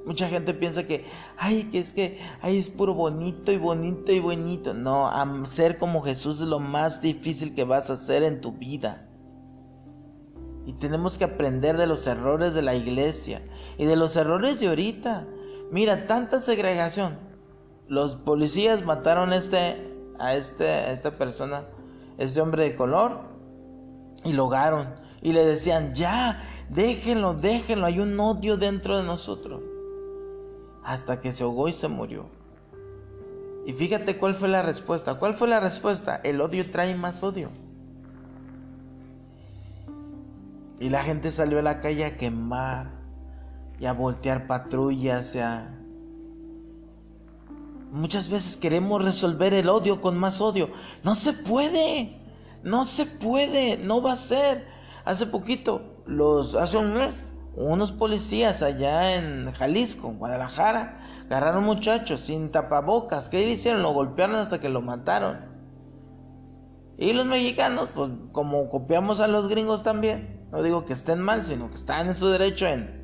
[0.05, 1.05] Mucha gente piensa que,
[1.37, 4.73] ay, que es que, ay, es puro bonito y bonito y bonito.
[4.73, 5.11] No,
[5.45, 9.05] ser como Jesús es lo más difícil que vas a hacer en tu vida.
[10.65, 13.43] Y tenemos que aprender de los errores de la iglesia
[13.77, 15.27] y de los errores de ahorita.
[15.71, 17.30] Mira, tanta segregación.
[17.91, 21.63] Los policías mataron este, a, este, a esta persona,
[22.17, 23.19] este hombre de color,
[24.23, 24.87] y lo hogaron.
[25.21, 29.59] Y le decían, ya, déjenlo, déjenlo, hay un odio dentro de nosotros.
[30.85, 32.29] Hasta que se ahogó y se murió.
[33.65, 35.15] Y fíjate cuál fue la respuesta.
[35.15, 36.15] ¿Cuál fue la respuesta?
[36.23, 37.51] El odio trae más odio.
[40.79, 42.87] Y la gente salió a la calle a quemar
[43.81, 45.35] y a voltear patrullas.
[45.35, 45.80] A...
[47.91, 50.69] Muchas veces queremos resolver el odio con más odio.
[51.03, 52.17] No se puede.
[52.63, 53.77] No se puede.
[53.77, 54.65] No va a ser.
[55.03, 62.51] Hace poquito, los, hace un mes, unos policías allá en Jalisco, Guadalajara, agarraron muchachos sin
[62.51, 63.27] tapabocas.
[63.29, 63.81] ¿Qué hicieron?
[63.81, 65.39] Lo golpearon hasta que lo mataron.
[66.97, 71.43] Y los mexicanos, pues como copiamos a los gringos también, no digo que estén mal,
[71.43, 73.03] sino que están en su derecho en,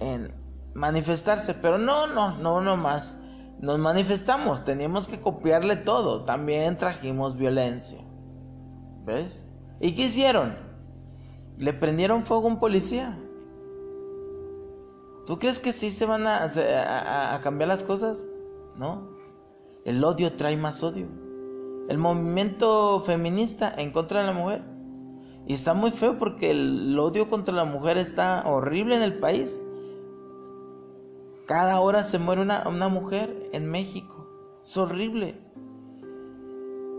[0.00, 0.32] en
[0.74, 1.54] manifestarse.
[1.54, 3.16] Pero no, no, no, no más.
[3.60, 6.22] Nos manifestamos, teníamos que copiarle todo.
[6.22, 7.98] También trajimos violencia.
[9.06, 9.48] ¿Ves?
[9.80, 10.56] ¿Y qué hicieron?
[11.58, 13.18] Le prendieron fuego a un policía.
[15.26, 18.20] ¿Tú crees que sí se van a, a, a cambiar las cosas?
[18.76, 19.06] No.
[19.84, 21.08] El odio trae más odio.
[21.88, 24.62] El movimiento feminista en contra de la mujer
[25.46, 29.60] y está muy feo porque el odio contra la mujer está horrible en el país.
[31.46, 34.26] Cada hora se muere una, mujer en México.
[34.64, 35.40] Es horrible.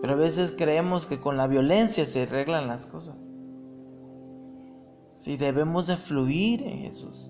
[0.02, 3.18] Pero a veces creemos que con la violencia se arreglan las cosas.
[5.18, 7.30] Sí, debemos de fluir en Jesús.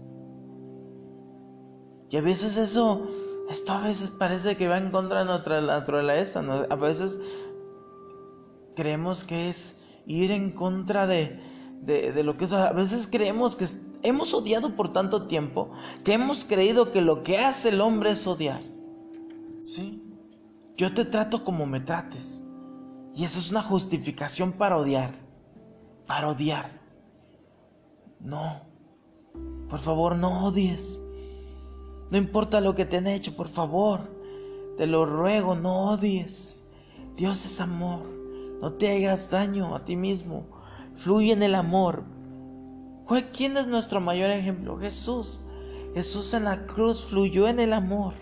[2.12, 3.08] Y a veces eso,
[3.50, 6.42] esto a veces parece que va en contra de nuestra naturaleza.
[6.70, 7.20] A veces
[8.76, 11.40] creemos que es ir en contra de,
[11.82, 12.54] de, lo que es.
[12.54, 13.66] A veces creemos que
[14.04, 15.72] hemos odiado por tanto tiempo
[16.04, 18.62] que hemos creído que lo que hace el hombre es odiar.
[19.66, 20.04] ¿Sí?
[20.78, 22.44] Yo te trato como me trates.
[23.16, 25.12] Y eso es una justificación para odiar.
[26.06, 26.72] Para odiar.
[28.22, 28.62] No.
[29.70, 31.00] Por favor, no odies.
[32.12, 34.02] No importa lo que te han hecho, por favor.
[34.78, 36.64] Te lo ruego, no odies.
[37.16, 38.04] Dios es amor.
[38.62, 40.46] No te hagas daño a ti mismo.
[40.98, 42.04] Fluye en el amor.
[43.36, 44.78] ¿Quién es nuestro mayor ejemplo?
[44.78, 45.42] Jesús.
[45.94, 48.14] Jesús en la cruz fluyó en el amor.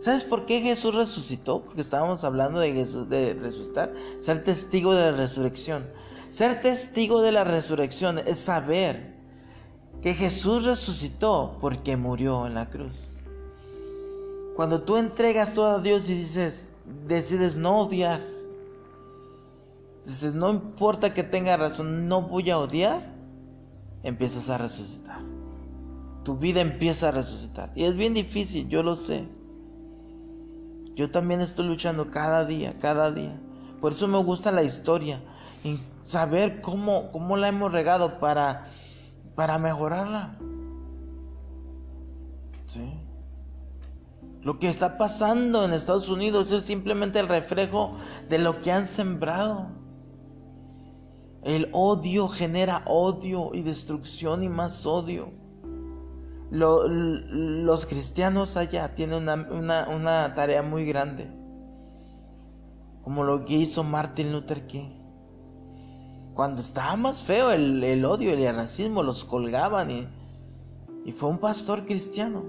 [0.00, 1.62] ¿Sabes por qué Jesús resucitó?
[1.62, 5.84] Porque estábamos hablando de Jesús de resucitar, ser testigo de la resurrección.
[6.30, 9.14] Ser testigo de la resurrección es saber
[10.02, 13.10] que Jesús resucitó porque murió en la cruz.
[14.54, 16.68] Cuando tú entregas todo a Dios y dices,
[17.06, 18.20] decides no odiar,
[20.06, 23.02] Dices, no importa que tenga razón, no voy a odiar.
[24.04, 25.18] Empiezas a resucitar.
[26.24, 27.70] Tu vida empieza a resucitar.
[27.74, 29.28] Y es bien difícil, yo lo sé.
[30.94, 33.36] Yo también estoy luchando cada día, cada día.
[33.80, 35.20] Por eso me gusta la historia.
[35.64, 38.70] Y saber cómo, cómo la hemos regado para,
[39.34, 40.36] para mejorarla.
[42.66, 42.92] ¿Sí?
[44.42, 47.96] Lo que está pasando en Estados Unidos es simplemente el reflejo
[48.28, 49.85] de lo que han sembrado.
[51.46, 55.28] El odio genera odio y destrucción y más odio.
[56.50, 61.30] los cristianos allá tienen una, tarea muy grande.
[63.04, 64.90] Como lo que hizo Martin Luther King.
[66.34, 70.08] Cuando estaba más feo el, odio, el racismo, los colgaban y,
[71.04, 72.42] y fue un pastor cristiano.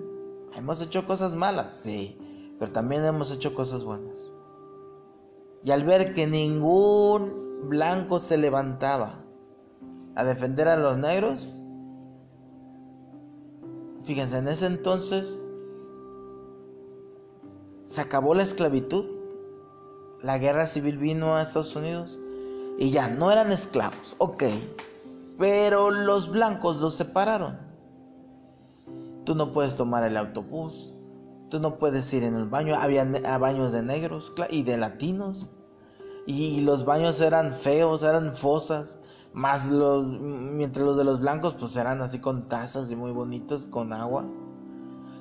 [0.55, 2.17] Hemos hecho cosas malas, sí,
[2.57, 4.31] pero también hemos hecho cosas buenas.
[5.63, 9.21] Y al ver que ningún blanco se levantaba
[10.15, 11.53] a defender a los negros,
[14.03, 15.41] fíjense, en ese entonces
[17.87, 19.05] se acabó la esclavitud,
[20.23, 22.17] la guerra civil vino a Estados Unidos
[22.79, 24.43] y ya no eran esclavos, ok,
[25.37, 27.57] pero los blancos los separaron.
[29.25, 30.93] Tú no puedes tomar el autobús,
[31.49, 33.03] tú no puedes ir en el baño, había
[33.37, 35.56] baños de negros y de latinos
[36.27, 38.97] y los baños eran feos, eran fosas,
[39.33, 43.65] Más los, mientras los de los blancos pues eran así con tazas y muy bonitos,
[43.65, 44.25] con agua.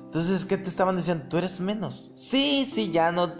[0.05, 1.25] Entonces, ¿qué te estaban diciendo?
[1.29, 2.11] Tú eres menos.
[2.15, 3.31] Sí, sí, ya no,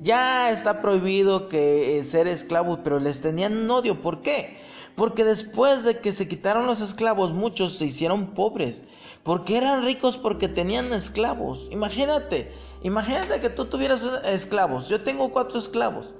[0.00, 4.00] ya está prohibido que eh, ser esclavo, pero les tenían odio.
[4.02, 4.58] ¿Por qué?
[4.94, 8.84] Porque después de que se quitaron los esclavos, muchos se hicieron pobres.
[9.22, 11.66] Porque eran ricos porque tenían esclavos.
[11.70, 12.52] Imagínate,
[12.82, 14.88] imagínate que tú tuvieras esclavos.
[14.88, 16.14] Yo tengo cuatro esclavos.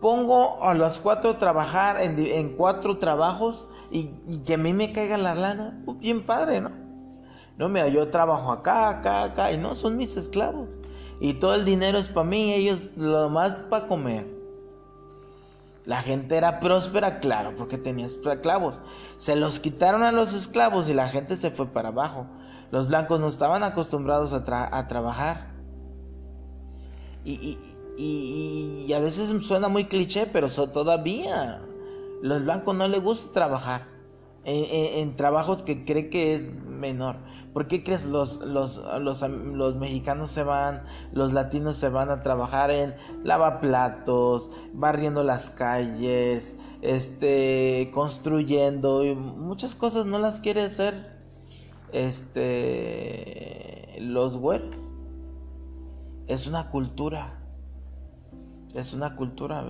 [0.00, 4.06] Pongo a los cuatro a trabajar en, cuatro trabajos y,
[4.46, 5.76] que a mí me caiga la lana.
[6.00, 6.70] bien padre, ¿no?
[7.58, 10.68] No, mira, yo trabajo acá, acá, acá, y no, son mis esclavos.
[11.20, 14.38] Y todo el dinero es para mí, ellos lo más para comer.
[15.84, 18.78] La gente era próspera, claro, porque tenía esclavos.
[19.16, 22.26] Se los quitaron a los esclavos y la gente se fue para abajo.
[22.70, 25.46] Los blancos no estaban acostumbrados a, trabajar.
[27.24, 27.58] Y,
[28.92, 31.60] a veces suena muy cliché, pero todavía
[32.22, 33.82] los blancos no les gusta trabajar
[34.44, 37.16] en, trabajos que cree que es menor.
[37.52, 40.82] ¿Por qué crees los, los, los, los, mexicanos se van,
[41.12, 42.94] los latinos se van a trabajar en
[43.24, 50.94] lavaplatos, barriendo las calles, este, construyendo y muchas cosas no las quiere hacer
[51.92, 54.76] este los güeros?
[56.28, 57.32] Es una cultura.
[58.74, 59.64] Es una cultura,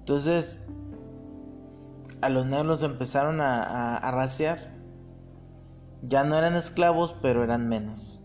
[0.00, 0.56] Entonces,
[2.20, 4.78] a los negros empezaron a, a, a raciar
[6.02, 8.20] ya no eran esclavos, pero eran menos.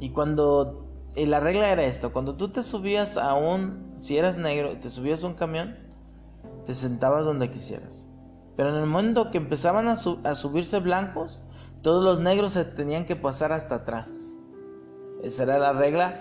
[0.00, 0.84] Y cuando...
[1.14, 3.96] Y la regla era esto, cuando tú te subías a un...
[4.02, 5.74] Si eras negro y te subías a un camión,
[6.66, 8.04] te sentabas donde quisieras.
[8.56, 11.40] Pero en el momento que empezaban a, subirse blancos,
[11.82, 14.10] todos los negros se tenían que pasar hasta atrás.
[15.22, 16.20] Esa era la regla.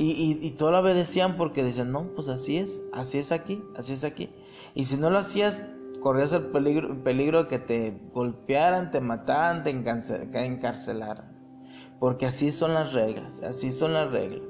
[0.00, 3.94] Y, y, y lo obedecían porque decían, no, pues así es, así es aquí, así
[3.94, 4.30] es aquí.
[4.76, 5.60] Y si no lo hacías,
[5.98, 9.70] corrías el peligro, el peligro de que te golpearan, te mataran, te
[10.44, 11.26] encarcelaran.
[11.98, 14.42] Porque así son las reglas, así son las reglas.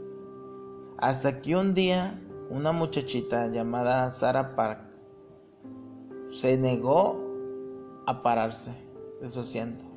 [0.98, 2.20] Hasta que un día
[2.50, 4.80] una muchachita llamada Sarah Park
[6.38, 7.18] se negó
[8.06, 8.72] a pararse
[9.22, 9.87] de su asiento.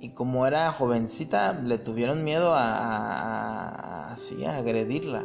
[0.00, 5.24] Y como era jovencita, le tuvieron miedo a, así, a agredirla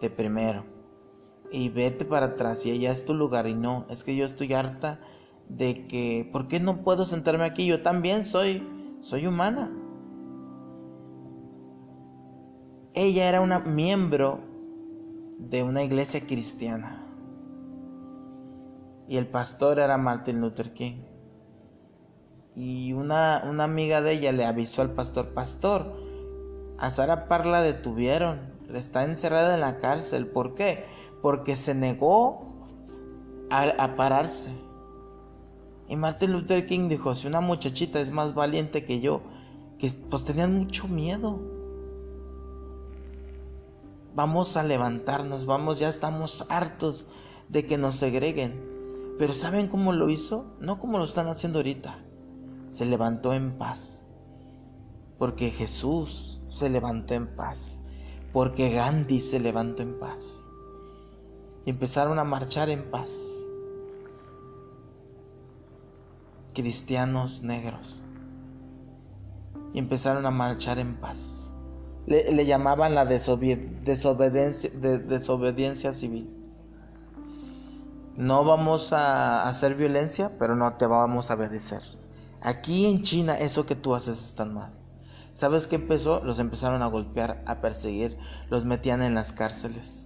[0.00, 0.64] de primero
[1.54, 4.52] y vete para atrás y allá es tu lugar y no, es que yo estoy
[4.54, 4.98] harta
[5.48, 7.66] de que, ¿por qué no puedo sentarme aquí?
[7.66, 8.66] Yo también soy,
[9.02, 9.70] soy humana.
[12.94, 14.40] Ella era una miembro
[15.38, 17.06] de una iglesia cristiana
[19.06, 20.98] y el pastor era Martin Luther King.
[22.56, 25.92] Y una, una amiga de ella le avisó al pastor, pastor,
[26.78, 28.40] a Sara Parla detuvieron,
[28.72, 30.84] está encerrada en la cárcel, ¿por qué?
[31.24, 32.46] porque se negó
[33.50, 34.50] a, pararse.
[35.88, 39.22] Y Martin Luther King dijo, si una muchachita es más valiente que yo,
[39.78, 41.40] que pues tenían mucho miedo.
[44.14, 47.06] Vamos a levantarnos, vamos, ya estamos hartos
[47.48, 48.60] de que nos segreguen.
[49.18, 50.44] Pero ¿saben cómo lo hizo?
[50.60, 51.96] No como lo están haciendo ahorita.
[52.74, 54.02] Se levantó en paz.
[55.18, 57.78] Porque Jesús se levantó en paz.
[58.32, 60.44] Porque Gandhi se levantó en paz
[61.64, 63.30] y empezaron a marchar en paz.
[66.54, 68.00] Cristianos negros.
[69.72, 71.48] Y empezaron a marchar en paz.
[72.06, 76.30] Le, llamaban la desobediencia, desobediencia civil.
[78.16, 81.80] No vamos a hacer violencia, pero no te vamos a obedecer.
[82.44, 84.70] Aquí en China eso que tú haces está mal.
[85.32, 86.22] ¿Sabes qué empezó?
[86.22, 88.16] Los empezaron a golpear, a perseguir,
[88.50, 90.04] los metían en las cárceles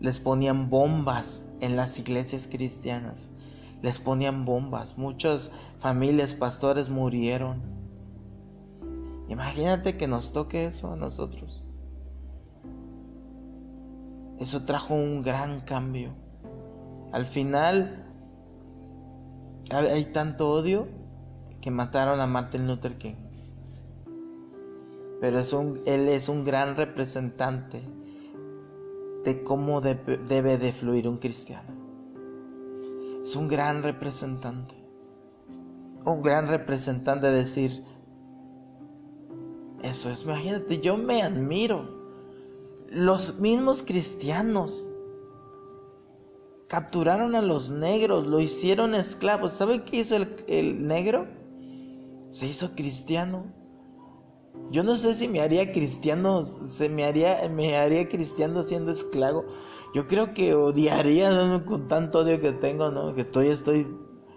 [0.00, 3.28] les ponían bombas en las iglesias cristianas.
[3.82, 4.98] Les ponían bombas.
[4.98, 7.60] Muchas familias, pastores murieron.
[9.28, 11.64] Imagínate que nos toque eso a nosotros.
[14.40, 16.14] Eso trajo un gran cambio.
[17.12, 18.07] Al final
[19.70, 20.86] hay tanto odio
[21.60, 23.16] que mataron a Martin Luther King.
[25.20, 25.40] Pero
[25.86, 27.82] él es un gran representante
[29.24, 31.68] de cómo debe de fluir un cristiano.
[33.22, 34.74] Es un gran representante.
[36.04, 37.82] Un gran representante de decir,
[39.82, 41.86] eso es, imagínate, yo me admiro.
[42.90, 44.87] Los mismos cristianos
[46.68, 49.52] capturaron a los negros, lo hicieron esclavos.
[49.52, 51.26] ¿Saben qué hizo el, el negro?
[52.30, 53.44] Se hizo cristiano.
[54.70, 59.44] Yo no sé si me haría cristiano, se me haría, me haría cristiano siendo esclavo.
[59.94, 61.30] Yo creo que odiaría
[61.64, 63.14] con tanto odio que tengo, ¿no?
[63.14, 63.86] Que todavía estoy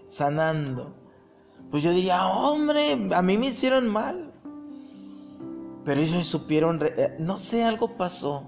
[0.08, 0.94] sanando.
[1.70, 4.32] Pues yo diría, hombre, a mí me hicieron mal.
[5.84, 8.44] Pero ellos supieron, eh, no sé, algo pasó.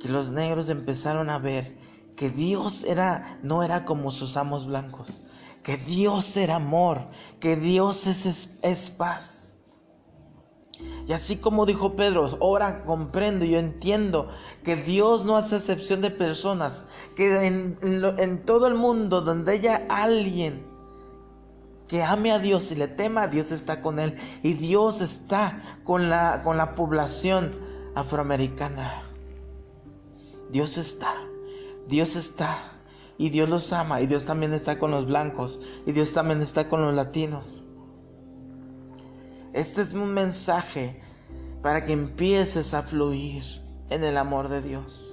[0.00, 1.76] Que los negros empezaron a ver
[2.18, 5.22] que Dios era, no era como sus amos blancos.
[5.62, 7.06] Que Dios era amor,
[7.38, 9.54] que Dios es, es paz.
[11.06, 14.30] Y así como dijo Pedro, ahora comprendo, yo entiendo
[14.64, 20.66] que Dios no hace excepción de personas, que en, todo el mundo donde haya alguien
[21.88, 24.18] que ame a Dios y le tema, Dios está con él.
[24.42, 27.56] Y Dios está con la, con la población
[27.94, 29.02] afroamericana.
[30.50, 31.14] Dios está,
[31.88, 32.58] Dios está.
[33.18, 34.00] Y Dios los ama.
[34.00, 35.60] Y Dios también está con los blancos.
[35.86, 37.62] Y Dios también está con los latinos.
[39.52, 41.00] Este es un mensaje
[41.62, 43.42] para que empieces a fluir
[43.90, 45.08] en el amor de Dios.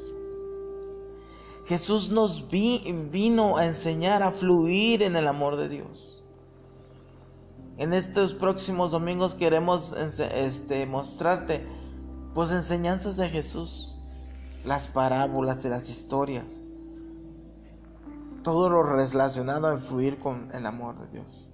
[1.66, 6.22] Jesús nos vino a enseñar a fluir en el amor de Dios.
[7.78, 11.66] En estos próximos domingos queremos este, mostrarte
[12.34, 13.96] pues enseñanzas de Jesús,
[14.64, 16.60] las parábolas y las historias,
[18.46, 21.52] todo lo relacionado a fluir con el amor de Dios.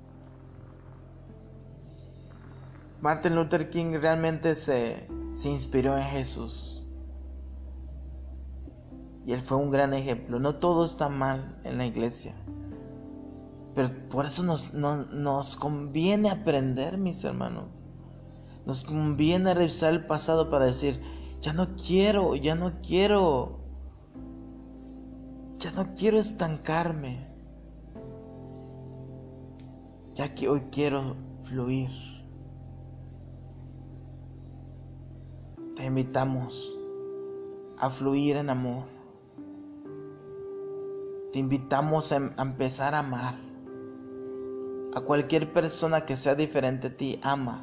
[3.00, 5.08] Martin Luther King realmente se,
[5.46, 6.86] inspiró en Jesús.
[9.26, 10.38] Y él fue un gran ejemplo.
[10.38, 12.36] No todo está mal en la iglesia.
[13.74, 17.70] Pero por eso nos, nos conviene aprender, mis hermanos.
[18.66, 21.02] Nos conviene revisar el pasado para decir,
[21.40, 23.61] ya no quiero, ya no quiero,
[25.62, 27.20] ya no quiero estancarme.
[30.16, 31.90] Ya que hoy quiero fluir.
[35.78, 36.74] Te invitamos
[37.80, 38.86] a fluir en amor.
[41.32, 43.38] Te invitamos a empezar a amar.
[44.96, 47.62] A cualquier persona que sea diferente a ti, ama.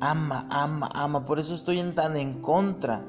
[0.00, 1.24] Ama, ama, ama.
[1.24, 3.04] Por eso estoy tan en contra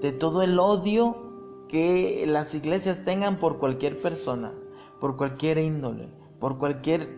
[0.00, 1.29] de todo el odio
[1.70, 4.52] que las iglesias tengan por cualquier persona,
[5.00, 6.08] por cualquier índole,
[6.40, 7.08] por cualquier...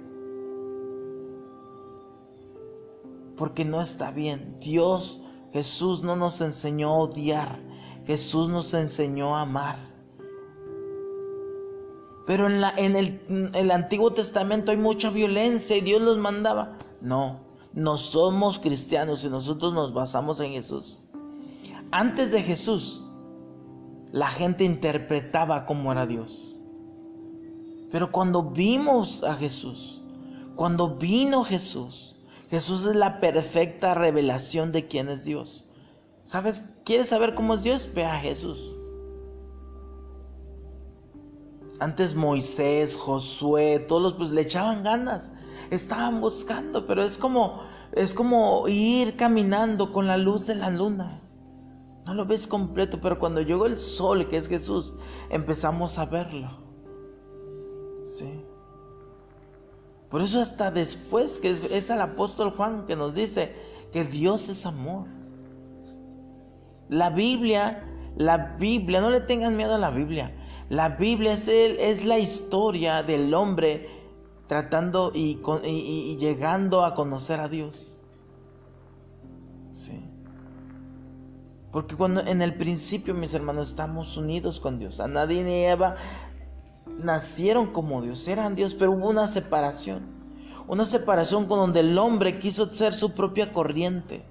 [3.38, 4.58] Porque no está bien.
[4.60, 5.22] Dios
[5.52, 7.60] Jesús no nos enseñó a odiar,
[8.06, 9.76] Jesús nos enseñó a amar.
[12.26, 12.96] Pero en, la, en,
[13.54, 16.78] el, Antiguo Testamento hay mucha violencia y Dios los mandaba.
[17.00, 17.40] No,
[17.74, 21.00] no somos cristianos y nosotros nos basamos en Jesús.
[21.90, 23.01] Antes de Jesús,
[24.12, 26.54] la gente interpretaba cómo era Dios.
[27.90, 30.00] Pero cuando vimos a Jesús,
[30.54, 32.14] cuando vino Jesús,
[32.50, 35.64] Jesús es la perfecta revelación de quién es Dios.
[36.24, 36.62] ¿Sabes?
[36.84, 37.88] ¿Quieres saber cómo es Dios?
[37.94, 38.74] Ve a Jesús.
[41.80, 45.30] Antes Moisés, Josué, todos pues le echaban ganas.
[45.70, 47.60] Estaban buscando, pero es como
[47.92, 51.18] es como ir caminando con la luz de la luna.
[52.06, 54.94] No lo ves completo, pero cuando llegó el sol, que es Jesús,
[55.30, 56.50] empezamos a verlo.
[58.04, 58.44] Sí.
[60.10, 63.54] Por eso hasta después que es, es el apóstol Juan que nos dice
[63.92, 65.06] que Dios es amor.
[66.88, 67.84] La Biblia,
[68.16, 70.34] la Biblia, no le tengan miedo a la Biblia.
[70.68, 73.88] La Biblia es, el, es la historia del hombre
[74.46, 78.00] tratando y, y, llegando a conocer a Dios.
[79.72, 80.11] Sí.
[81.72, 85.00] Porque cuando en el principio, mis hermanos, estamos unidos con Dios.
[85.00, 85.96] A ni Eva
[86.98, 90.02] nacieron como Dios, eran Dios, pero hubo una separación.
[90.68, 94.22] Una separación con donde el hombre quiso ser su propia corriente.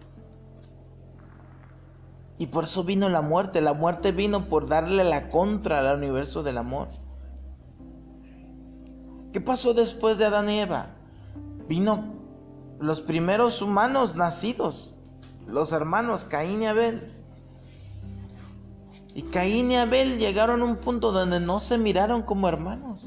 [2.37, 3.59] Y por eso vino la muerte.
[3.59, 6.89] La muerte vino por darle la contra al universo del amor.
[9.33, 10.87] ¿Qué pasó después de Adán y Eva?
[11.67, 12.03] Vino
[12.79, 14.93] los primeros humanos nacidos,
[15.47, 17.20] los hermanos Caín y Abel.
[19.13, 23.05] Y Caín y Abel llegaron a un punto donde no se miraron como hermanos,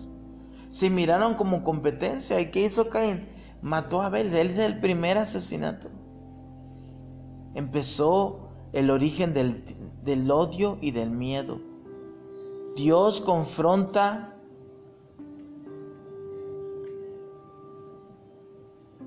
[0.71, 2.41] se miraron como competencia.
[2.41, 3.25] ¿Y qué hizo Caín?
[3.63, 5.89] Mató a Abel, él es el primer asesinato.
[7.55, 9.65] Empezó el origen del,
[10.05, 11.59] del odio y del miedo.
[12.77, 14.31] Dios confronta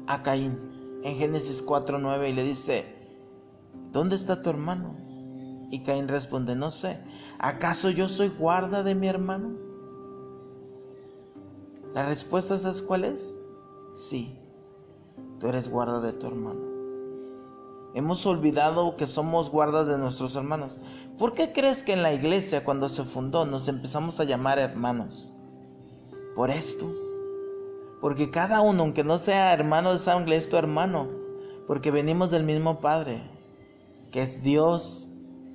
[0.08, 0.58] a Caín
[1.04, 2.86] en Génesis 4:9 y le dice,
[3.92, 5.07] ¿dónde está tu hermano?
[5.70, 6.98] Y Caín responde, no sé,
[7.40, 9.52] ¿acaso yo soy guarda de mi hermano?
[11.94, 13.36] La respuesta es cuál es?
[13.94, 14.38] Sí,
[15.40, 16.60] tú eres guarda de tu hermano.
[17.96, 20.78] Hemos olvidado que somos guardas de nuestros hermanos.
[21.18, 25.32] ¿Por qué crees que en la iglesia cuando se fundó nos empezamos a llamar hermanos?
[26.36, 26.88] Por esto.
[28.00, 31.08] Porque cada uno, aunque no sea hermano de sangre, es tu hermano.
[31.66, 33.24] Porque venimos del mismo Padre,
[34.12, 35.07] que es Dios,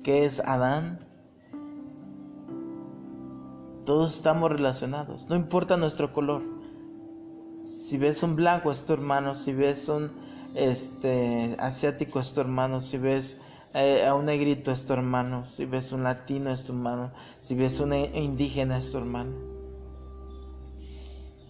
[0.03, 0.99] que es Adán.
[3.85, 6.43] Todos estamos relacionados, no importa nuestro color.
[7.63, 10.11] Si ves un blanco es tu hermano, si ves un
[10.55, 13.37] este asiático es tu hermano, si ves
[13.73, 17.55] eh, a un negrito es tu hermano, si ves un latino es tu hermano, si
[17.55, 19.35] ves un indígena es tu hermano.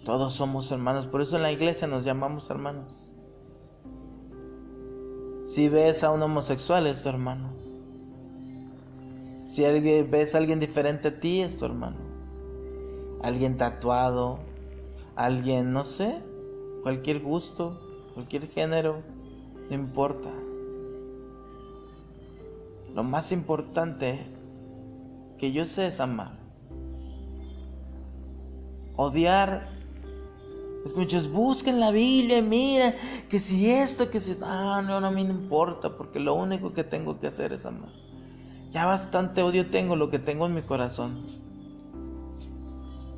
[0.06, 3.00] Todos somos hermanos, por eso en la iglesia nos llamamos hermanos.
[5.48, 7.63] Si ves a un homosexual es tu hermano.
[9.54, 11.98] Si alguien, ves a alguien diferente a ti es tu hermano.
[13.22, 14.40] Alguien tatuado,
[15.16, 16.18] alguien, no sé,
[16.82, 17.80] cualquier gusto,
[18.16, 19.04] cualquier género,
[19.70, 20.32] no importa.
[22.96, 24.26] Lo más importante
[25.38, 26.32] que yo sé es amar.
[28.96, 29.70] Odiar.
[30.84, 32.96] Es muchos busquen la Biblia, mira,
[33.30, 34.36] que si esto, que si.
[34.42, 37.68] Ah, no, no, a mí no importa, porque lo único que tengo que hacer es
[37.68, 38.03] amar.
[38.74, 41.24] Ya bastante odio tengo lo que tengo en mi corazón.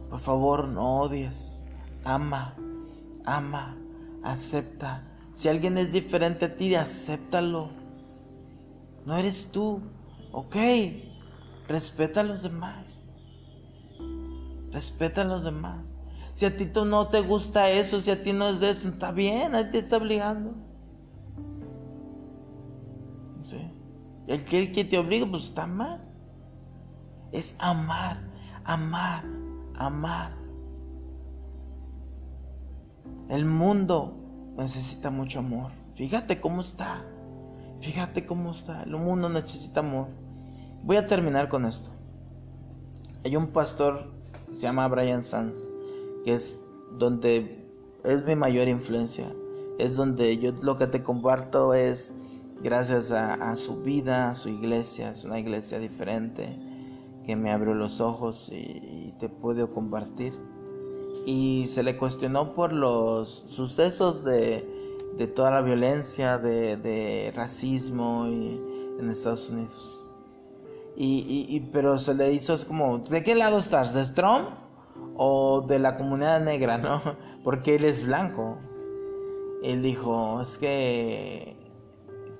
[0.09, 1.63] Por favor, no odies.
[2.03, 2.53] Ama,
[3.25, 3.77] ama,
[4.21, 5.01] acepta.
[5.31, 7.69] Si alguien es diferente a ti, acéptalo.
[9.05, 9.81] No eres tú.
[10.33, 10.57] Ok.
[11.69, 12.85] Respeta a los demás.
[14.73, 15.87] Respeta a los demás.
[16.35, 18.89] Si a ti tú no te gusta eso, si a ti no es de eso,
[18.89, 20.53] está bien, ahí te está obligando.
[24.27, 26.01] El que, que te obliga, pues está mal.
[27.31, 28.21] Es amar,
[28.63, 29.23] amar,
[29.77, 30.31] amar.
[33.29, 34.13] El mundo
[34.57, 35.71] necesita mucho amor.
[35.95, 37.03] Fíjate cómo está.
[37.81, 38.83] Fíjate cómo está.
[38.83, 40.07] El mundo necesita amor.
[40.83, 41.89] Voy a terminar con esto.
[43.23, 44.11] Hay un pastor,
[44.53, 45.67] se llama Brian Sands,
[46.23, 46.55] que es
[46.99, 47.65] donde
[48.03, 49.31] es mi mayor influencia.
[49.79, 52.13] Es donde yo lo que te comparto es
[52.61, 55.11] gracias a, su vida, a su iglesia.
[55.11, 56.49] Es una iglesia diferente
[57.25, 60.33] que me abrió los ojos y te puedo compartir
[61.25, 64.63] y se le cuestionó por los sucesos de,
[65.17, 69.91] de toda la violencia, de, de racismo en Estados Unidos.
[70.97, 73.93] Y, y, pero se le hizo es como, ¿de qué lado estás?
[73.93, 74.49] ¿De Trump
[75.17, 77.01] o de la comunidad negra, no?
[77.43, 78.57] Porque él es blanco.
[79.63, 81.54] Él dijo, es que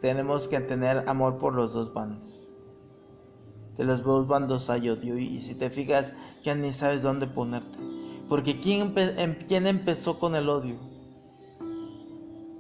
[0.06, 2.48] tenemos que tener amor por los dos bandos.
[3.76, 7.80] De los dos bandos hay odio y si te fijas ya ni sabes dónde ponerte.
[8.30, 10.76] Porque ¿quién, em, ¿quién empezó con el odio?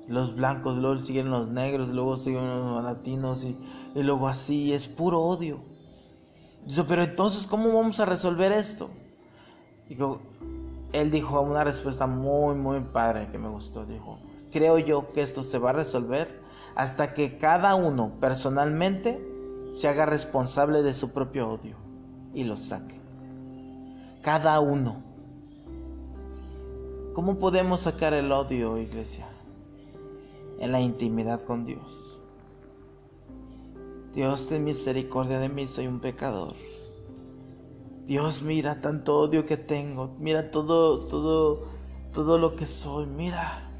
[0.08, 3.56] Los blancos, luego siguen los negros, luego siguen los latinos y,
[3.93, 5.60] luego así, es puro odio.
[6.66, 8.89] Dice, pero entonces, ¿cómo vamos a resolver esto?
[9.88, 10.20] Dijo,
[10.93, 13.86] él dijo una respuesta muy, muy padre que me gustó.
[13.86, 14.18] Dijo,
[14.52, 16.43] creo yo que esto se va a resolver
[16.76, 19.19] hasta que cada uno personalmente
[19.73, 21.78] se haga responsable de su propio odio
[22.34, 22.99] y lo saque.
[24.21, 25.01] Cada uno.
[27.13, 29.26] ¿Cómo podemos sacar el odio, iglesia?
[30.59, 32.17] En la intimidad con Dios.
[34.13, 36.53] Dios, ten misericordia de mí, soy un pecador.
[38.05, 40.13] Dios, mira tanto odio que tengo.
[40.19, 41.63] Mira todo, todo,
[42.13, 43.07] todo lo que soy.
[43.07, 43.74] Mira.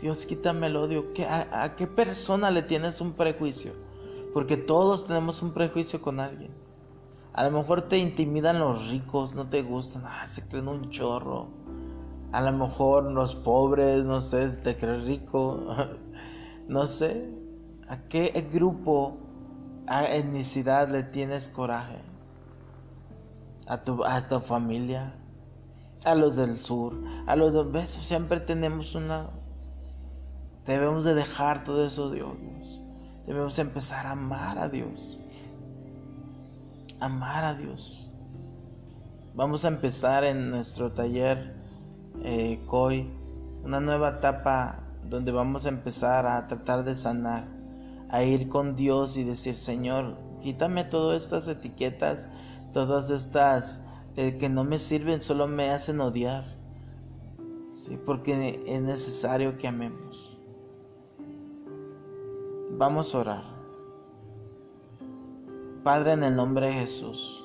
[0.00, 1.04] Dios, quítame el odio.
[1.28, 3.72] a, ¿A qué persona le tienes un prejuicio?
[4.32, 6.50] Porque todos tenemos un prejuicio con alguien.
[7.32, 10.02] A lo mejor te intimidan los ricos, no te gustan.
[10.06, 11.48] Ah, se creen un chorro.
[12.32, 15.60] A lo mejor los pobres, no sé, te crees rico,
[16.68, 17.26] no sé.
[17.88, 19.16] ¿A qué grupo,
[19.86, 22.00] a etnicidad le tienes coraje?
[23.66, 25.14] A tu, a tu familia,
[26.04, 26.94] a los del sur,
[27.26, 29.30] a los del beso, siempre tenemos una...
[30.68, 32.36] Debemos de dejar todo eso, Dios.
[33.26, 35.18] Debemos empezar a amar a Dios.
[37.00, 38.06] Amar a Dios.
[39.34, 41.54] Vamos a empezar en nuestro taller
[42.22, 43.10] eh, COI,
[43.64, 47.48] una nueva etapa donde vamos a empezar a tratar de sanar,
[48.10, 52.26] a ir con Dios y decir, Señor, quítame todas estas etiquetas,
[52.74, 53.84] todas estas
[54.16, 56.44] eh, que no me sirven, solo me hacen odiar.
[57.72, 60.07] Sí, porque es necesario que amemos.
[62.72, 63.44] Vamos a orar.
[65.82, 67.44] Padre, en el nombre de Jesús,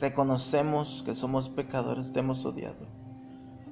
[0.00, 2.86] reconocemos que somos pecadores, te hemos odiado.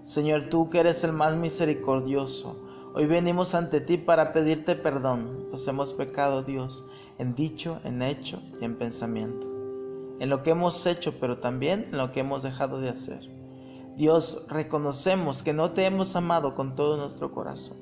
[0.03, 2.57] Señor, tú que eres el más misericordioso,
[2.93, 6.85] Hoy venimos ante ti para pedirte perdón, pues hemos pecado, Dios,
[7.19, 9.47] en dicho, en hecho y en pensamiento.
[10.19, 13.21] En lo que hemos hecho, pero también en lo que hemos dejado de hacer.
[13.97, 17.77] Dios, reconocemos que no te hemos amado con todo nuestro corazón.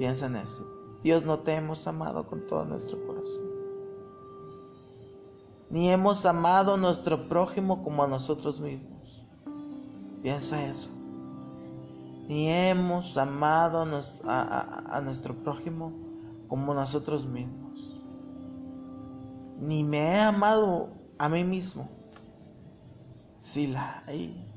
[0.00, 0.68] Piensa en eso.
[1.04, 3.44] Dios, no te hemos amado con todo nuestro corazón.
[5.70, 9.24] Ni hemos amado a nuestro prójimo como a nosotros mismos.
[10.22, 10.90] Piensa eso
[12.30, 15.92] ni hemos amado a, nuestro prójimo
[16.46, 17.96] como nosotros mismos.
[19.58, 21.90] Ni me he amado a mí mismo.
[23.36, 24.48] Sila, ahí.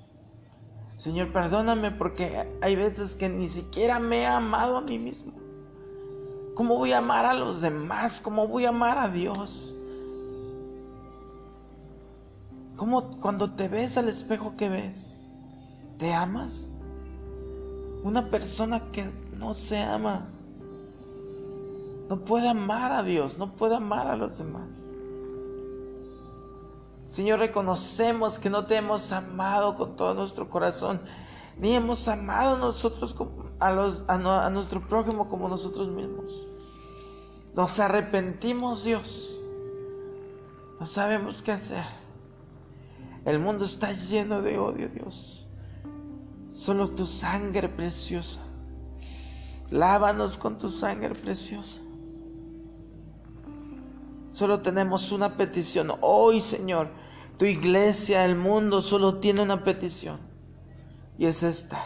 [1.04, 5.34] Señor, perdóname porque hay veces que ni siquiera me he amado a mí mismo.
[6.56, 8.22] ¿Cómo voy a amar a los demás?
[8.22, 9.76] ¿Cómo voy a amar a Dios?
[12.78, 15.26] ¿Cómo cuando te ves al espejo que ves?
[16.00, 16.72] ¿Te amas?
[18.04, 19.04] Una persona que
[19.38, 20.26] no se ama
[22.08, 24.93] no puede amar a Dios, no puede amar a los demás.
[27.06, 31.02] Señor, reconocemos que no te hemos amado con todo nuestro corazón,
[31.58, 32.74] ni hemos amado
[33.60, 36.26] a, los, a, nuestro prójimo como nosotros mismos.
[37.56, 39.38] Nos arrepentimos, Dios.
[40.80, 41.84] No sabemos qué hacer.
[43.26, 45.48] El mundo está lleno de odio, Dios.
[46.52, 48.40] Solo tu sangre preciosa.
[49.70, 51.83] Lávanos con tu sangre preciosa.
[54.34, 55.94] Solo tenemos una petición.
[56.02, 56.90] Hoy, Señor,
[57.38, 60.20] tu iglesia, el mundo solo tiene una petición.
[61.20, 61.80] Y es esta.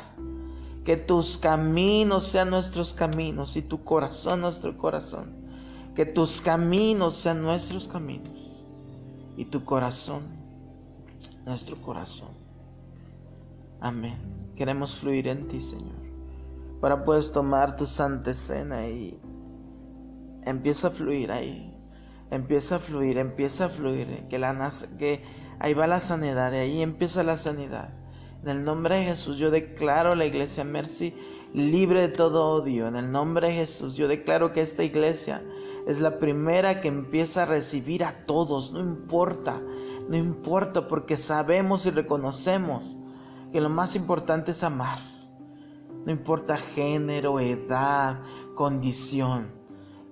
[0.86, 5.30] Que tus caminos sean nuestros caminos y tu corazón nuestro corazón.
[5.94, 8.30] Que tus caminos sean nuestros caminos
[9.36, 10.24] y tu corazón
[11.46, 12.30] nuestro corazón.
[13.82, 14.18] Amén.
[14.56, 15.96] Queremos fluir en ti, Señor.
[16.80, 19.20] Para puedes tomar tu santa cena y
[20.46, 21.77] empieza a fluir ahí.
[22.32, 24.24] Empieza a fluir, empieza a fluir.
[24.30, 25.24] Que, la, que
[25.60, 27.90] ahí va la sanidad, de ahí empieza la sanidad.
[28.44, 31.14] En el nombre de Jesús yo declaro la iglesia Mercy
[31.54, 32.88] libre de todo odio.
[32.88, 35.42] En el nombre de Jesús yo declaro que esta iglesia
[35.88, 38.72] es la primera que empieza a recibir a todos.
[38.72, 39.60] No importa,
[40.10, 42.96] no importa porque sabemos y reconocemos
[43.52, 45.00] que lo más importante es amar.
[46.06, 48.22] No importa género, edad,
[48.56, 49.48] condición.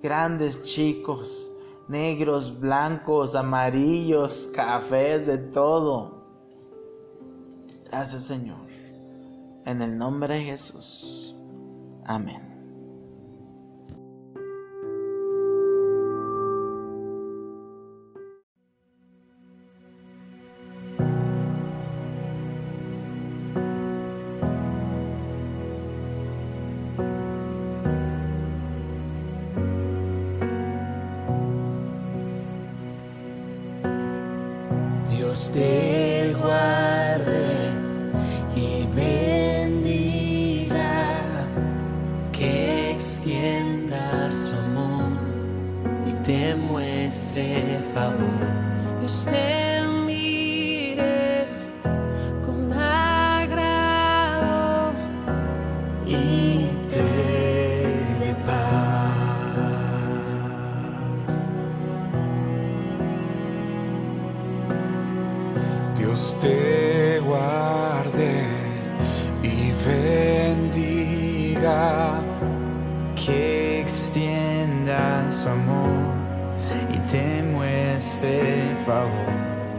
[0.02, 1.50] Grandes, chicos,
[1.88, 6.26] negros, blancos, amarillos, cafés, de todo.
[7.90, 8.66] Gracias Señor.
[9.64, 11.34] En el nombre de Jesús.
[12.06, 12.55] Amén.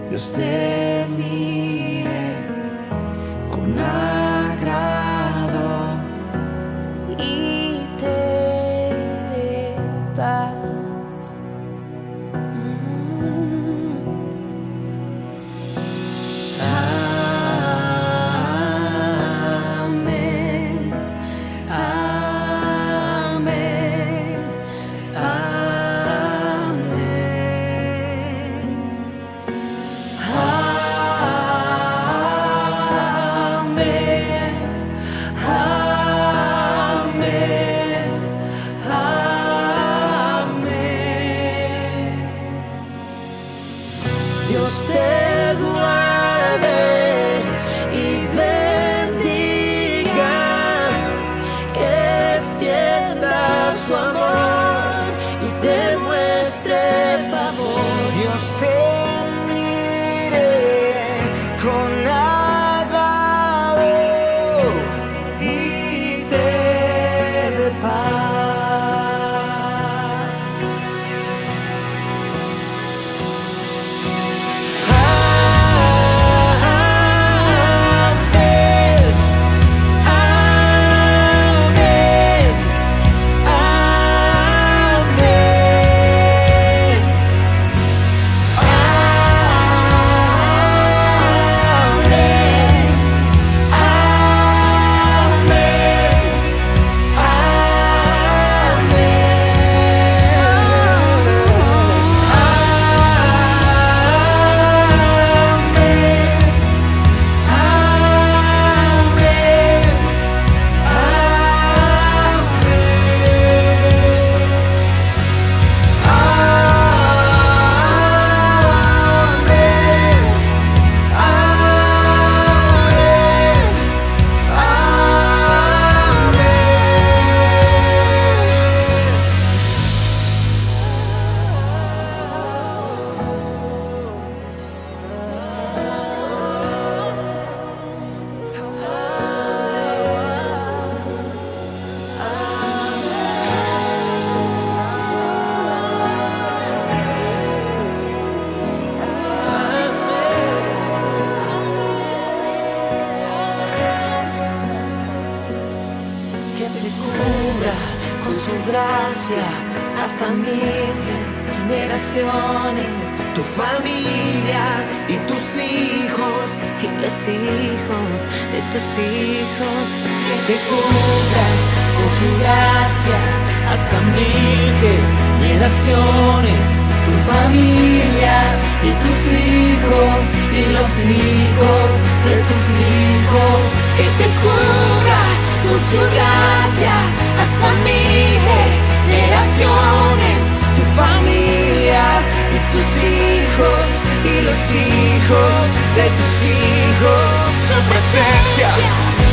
[0.09, 0.76] Dios te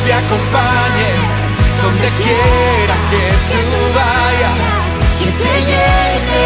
[0.05, 1.09] te acompañe
[1.81, 3.61] donde quiera que tú
[3.99, 4.59] vayas.
[5.19, 6.45] Que te lleve,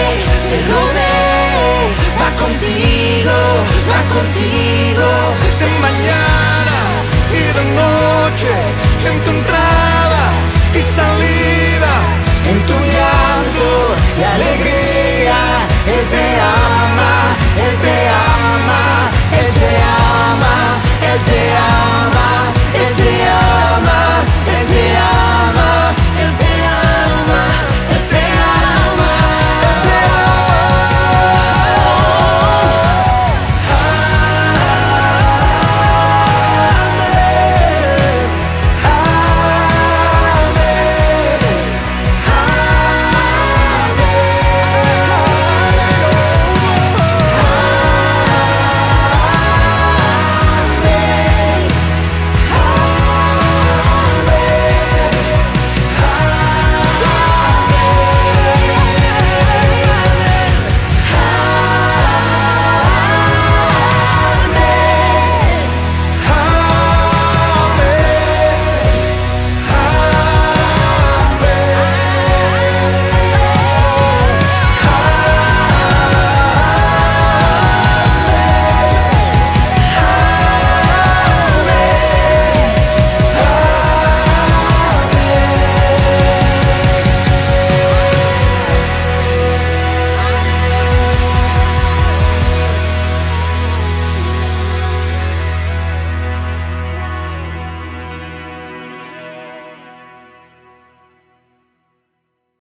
[0.50, 1.84] te rodee,
[2.20, 3.38] va contigo,
[3.90, 5.08] va contigo.
[5.60, 6.78] De mañana
[7.40, 8.54] y de noche,
[9.10, 10.24] en tu entrada
[10.80, 11.94] y salida,
[12.52, 13.70] en tu llanto
[14.20, 15.40] y alegría.
[15.94, 17.14] Él te ama,
[17.66, 17.98] Él te
[18.38, 18.82] ama,
[19.40, 19.72] Él te
[20.16, 20.56] ama,
[21.12, 22.19] Él te ama.